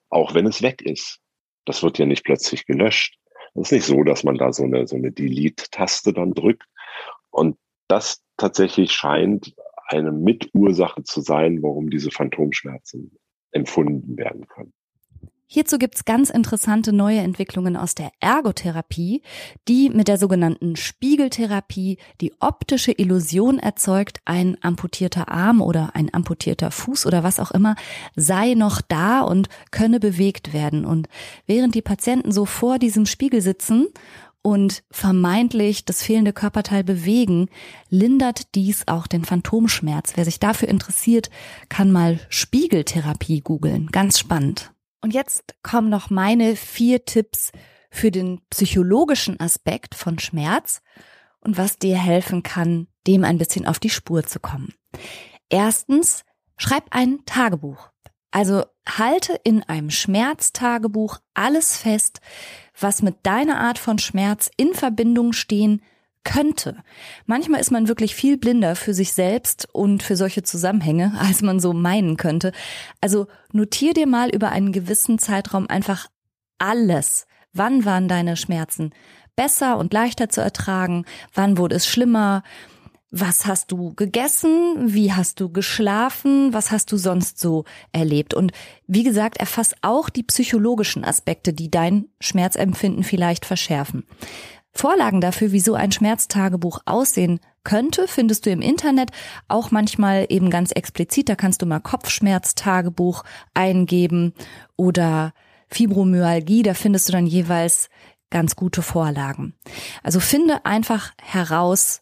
[0.10, 1.20] Auch wenn es weg ist.
[1.66, 3.18] Das wird ja nicht plötzlich gelöscht.
[3.56, 6.68] Es ist nicht so, dass man da so eine, so eine Delete-Taste dann drückt.
[7.32, 7.58] Und
[7.88, 9.56] das tatsächlich scheint
[9.88, 13.18] eine Mitursache zu sein, warum diese Phantomschmerzen
[13.52, 14.74] empfunden werden können.
[15.52, 19.24] Hierzu gibt's ganz interessante neue Entwicklungen aus der Ergotherapie,
[19.68, 26.70] die mit der sogenannten Spiegeltherapie die optische Illusion erzeugt, ein amputierter Arm oder ein amputierter
[26.70, 27.76] Fuß oder was auch immer
[28.16, 30.86] sei noch da und könne bewegt werden.
[30.86, 31.10] Und
[31.48, 33.88] während die Patienten so vor diesem Spiegel sitzen
[34.44, 37.50] und vermeintlich das fehlende Körperteil bewegen,
[37.90, 40.12] lindert dies auch den Phantomschmerz.
[40.14, 41.32] Wer sich dafür interessiert,
[41.70, 43.88] kann mal Spiegeltherapie googeln.
[43.88, 44.72] Ganz spannend.
[45.02, 47.52] Und jetzt kommen noch meine vier Tipps
[47.90, 50.82] für den psychologischen Aspekt von Schmerz
[51.40, 54.74] und was dir helfen kann, dem ein bisschen auf die Spur zu kommen.
[55.50, 56.24] Erstens,
[56.58, 57.90] schreib ein Tagebuch.
[58.32, 62.22] Also halte in einem Schmerztagebuch alles fest,
[62.80, 65.82] was mit deiner Art von Schmerz in Verbindung stehen
[66.24, 66.78] könnte.
[67.26, 71.60] Manchmal ist man wirklich viel blinder für sich selbst und für solche Zusammenhänge, als man
[71.60, 72.52] so meinen könnte.
[73.02, 76.08] Also notier dir mal über einen gewissen Zeitraum einfach
[76.58, 77.26] alles.
[77.54, 78.92] Wann waren deine Schmerzen
[79.36, 81.06] besser und leichter zu ertragen?
[81.34, 82.44] Wann wurde es schlimmer?
[83.12, 84.94] Was hast du gegessen?
[84.94, 86.54] Wie hast du geschlafen?
[86.54, 88.36] Was hast du sonst so erlebt?
[88.36, 88.52] Und
[88.86, 94.04] wie gesagt, erfass auch die psychologischen Aspekte, die dein Schmerzempfinden vielleicht verschärfen.
[94.72, 99.12] Vorlagen dafür, wie so ein Schmerztagebuch aussehen könnte, findest du im Internet
[99.48, 101.30] auch manchmal eben ganz explizit.
[101.30, 104.34] Da kannst du mal Kopfschmerztagebuch eingeben
[104.78, 105.34] oder
[105.68, 106.64] Fibromyalgie.
[106.64, 107.90] Da findest du dann jeweils
[108.30, 109.54] ganz gute Vorlagen.
[110.04, 112.02] Also finde einfach heraus,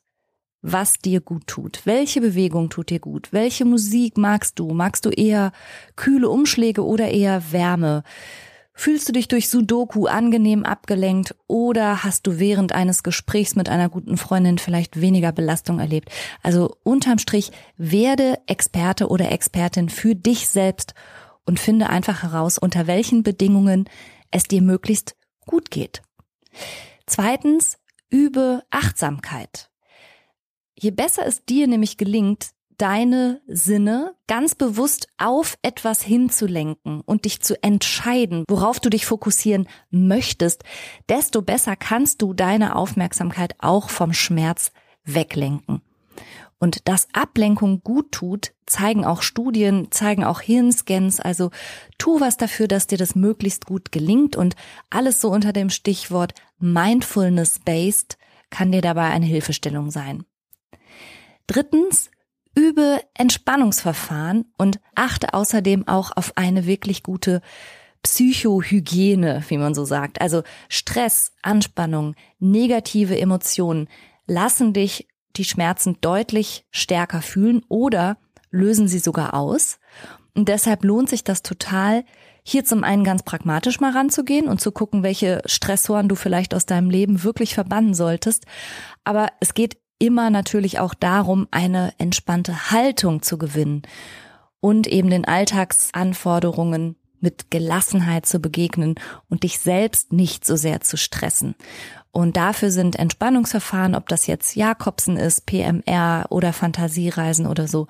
[0.61, 1.81] was dir gut tut.
[1.85, 3.31] Welche Bewegung tut dir gut?
[3.31, 4.73] Welche Musik magst du?
[4.73, 5.51] Magst du eher
[5.95, 8.03] kühle Umschläge oder eher Wärme?
[8.79, 13.89] Fühlst du dich durch Sudoku angenehm abgelenkt oder hast du während eines Gesprächs mit einer
[13.89, 16.11] guten Freundin vielleicht weniger Belastung erlebt?
[16.43, 20.93] Also unterm Strich werde Experte oder Expertin für dich selbst
[21.43, 23.89] und finde einfach heraus, unter welchen Bedingungen
[24.29, 25.15] es dir möglichst
[25.47, 26.03] gut geht.
[27.07, 27.79] Zweitens,
[28.11, 29.71] übe Achtsamkeit.
[30.75, 37.41] Je besser es dir nämlich gelingt, deine Sinne ganz bewusst auf etwas hinzulenken und dich
[37.41, 40.63] zu entscheiden, worauf du dich fokussieren möchtest,
[41.09, 44.71] desto besser kannst du deine Aufmerksamkeit auch vom Schmerz
[45.03, 45.81] weglenken.
[46.59, 51.19] Und dass Ablenkung gut tut, zeigen auch Studien, zeigen auch Hirnscans.
[51.19, 51.51] Also
[51.99, 54.55] tu was dafür, dass dir das möglichst gut gelingt und
[54.89, 58.17] alles so unter dem Stichwort Mindfulness-based
[58.49, 60.23] kann dir dabei eine Hilfestellung sein.
[61.45, 62.09] Drittens,
[62.57, 67.41] Übe Entspannungsverfahren und achte außerdem auch auf eine wirklich gute
[68.01, 70.21] Psychohygiene, wie man so sagt.
[70.21, 73.87] Also Stress, Anspannung, negative Emotionen
[74.25, 78.17] lassen dich die Schmerzen deutlich stärker fühlen oder
[78.49, 79.77] lösen sie sogar aus.
[80.33, 82.05] Und deshalb lohnt sich das total,
[82.41, 86.65] hier zum einen ganz pragmatisch mal ranzugehen und zu gucken, welche Stressoren du vielleicht aus
[86.65, 88.45] deinem Leben wirklich verbannen solltest.
[89.03, 93.83] Aber es geht immer natürlich auch darum, eine entspannte Haltung zu gewinnen
[94.59, 98.95] und eben den Alltagsanforderungen mit Gelassenheit zu begegnen
[99.29, 101.55] und dich selbst nicht so sehr zu stressen.
[102.11, 107.87] Und dafür sind Entspannungsverfahren, ob das jetzt Jakobsen ist, PMR oder Fantasiereisen oder so,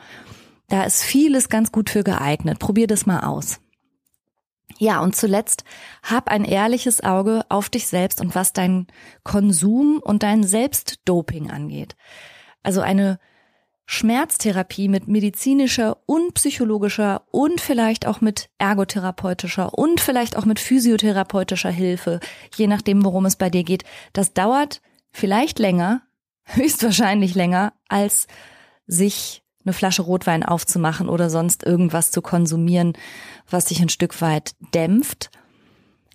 [0.69, 2.59] da ist vieles ganz gut für geeignet.
[2.59, 3.59] Probier das mal aus.
[4.79, 5.63] Ja, und zuletzt
[6.03, 8.87] hab ein ehrliches Auge auf dich selbst und was dein
[9.23, 11.95] Konsum und dein Selbstdoping angeht.
[12.63, 13.19] Also eine
[13.89, 21.71] Schmerztherapie mit medizinischer und psychologischer und vielleicht auch mit ergotherapeutischer und vielleicht auch mit physiotherapeutischer
[21.71, 22.19] Hilfe,
[22.55, 26.01] je nachdem, worum es bei dir geht, das dauert vielleicht länger,
[26.45, 28.27] höchstwahrscheinlich länger, als
[28.87, 32.93] sich eine Flasche Rotwein aufzumachen oder sonst irgendwas zu konsumieren,
[33.49, 35.29] was sich ein Stück weit dämpft.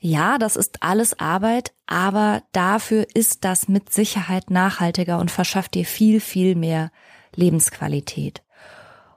[0.00, 5.84] Ja, das ist alles Arbeit, aber dafür ist das mit Sicherheit nachhaltiger und verschafft dir
[5.84, 6.90] viel, viel mehr
[7.36, 8.42] Lebensqualität.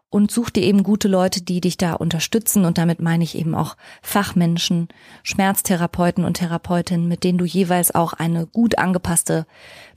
[0.10, 2.64] Und such dir eben gute Leute, die dich da unterstützen.
[2.64, 4.88] Und damit meine ich eben auch Fachmenschen,
[5.24, 9.46] Schmerztherapeuten und Therapeutinnen, mit denen du jeweils auch eine gut angepasste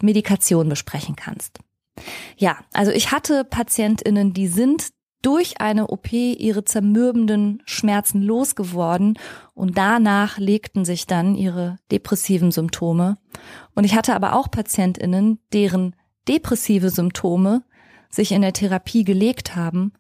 [0.03, 1.61] Medikation besprechen kannst.
[2.37, 4.89] Ja, also ich hatte PatientInnen, die sind
[5.23, 9.19] durch eine OP ihre zermürbenden Schmerzen losgeworden
[9.55, 13.17] und danach legten sich dann ihre depressiven Symptome.
[13.75, 15.97] Und ich hatte aber auch PatientInnen, deren
[16.29, 17.65] depressive Symptome
[18.11, 19.93] sich in der Therapie gelegt haben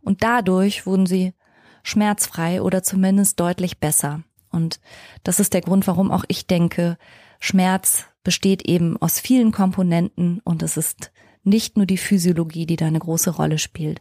[0.00, 1.34] und dadurch wurden sie
[1.82, 4.22] schmerzfrei oder zumindest deutlich besser.
[4.50, 4.80] Und
[5.22, 6.96] das ist der Grund, warum auch ich denke,
[7.40, 11.12] Schmerz besteht eben aus vielen Komponenten und es ist
[11.44, 14.00] nicht nur die Physiologie, die da eine große Rolle spielt.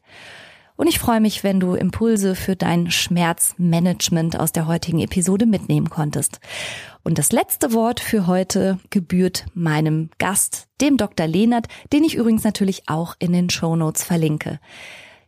[0.76, 5.90] Und ich freue mich, wenn du Impulse für dein Schmerzmanagement aus der heutigen Episode mitnehmen
[5.90, 6.40] konntest.
[7.04, 11.28] Und das letzte Wort für heute gebührt meinem Gast, dem Dr.
[11.28, 14.60] Lehnert, den ich übrigens natürlich auch in den Show Notes verlinke.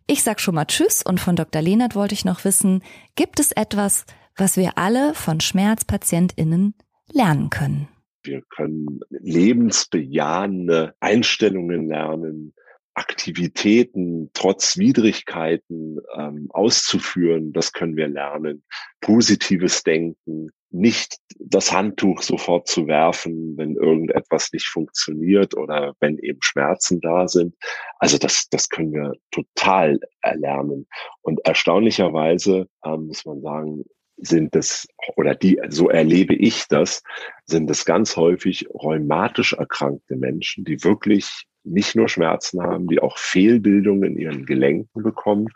[0.08, 1.62] Ich sag schon mal Tschüss und von Dr.
[1.62, 2.82] Lehnert wollte ich noch wissen,
[3.16, 4.06] gibt es etwas,
[4.36, 6.74] was wir alle von SchmerzpatientInnen
[7.12, 7.88] lernen können?
[8.26, 12.54] Wir können lebensbejahende Einstellungen lernen,
[12.96, 18.64] Aktivitäten trotz Widrigkeiten ähm, auszuführen, das können wir lernen.
[19.02, 26.40] Positives Denken, nicht das Handtuch sofort zu werfen, wenn irgendetwas nicht funktioniert oder wenn eben
[26.42, 27.56] Schmerzen da sind.
[28.00, 30.88] Also das, das können wir total erlernen.
[31.22, 33.84] Und erstaunlicherweise ähm, muss man sagen,
[34.18, 37.04] sind es, oder die, so erlebe ich das,
[37.46, 43.18] sind es ganz häufig rheumatisch erkrankte Menschen, die wirklich nicht nur Schmerzen haben, die auch
[43.18, 45.48] Fehlbildungen in ihren Gelenken bekommen,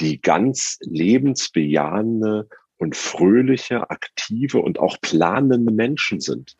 [0.00, 6.56] die ganz lebensbejahende und fröhliche, aktive und auch planende Menschen sind.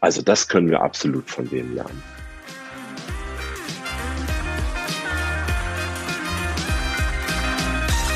[0.00, 2.25] Also das können wir absolut von denen lernen.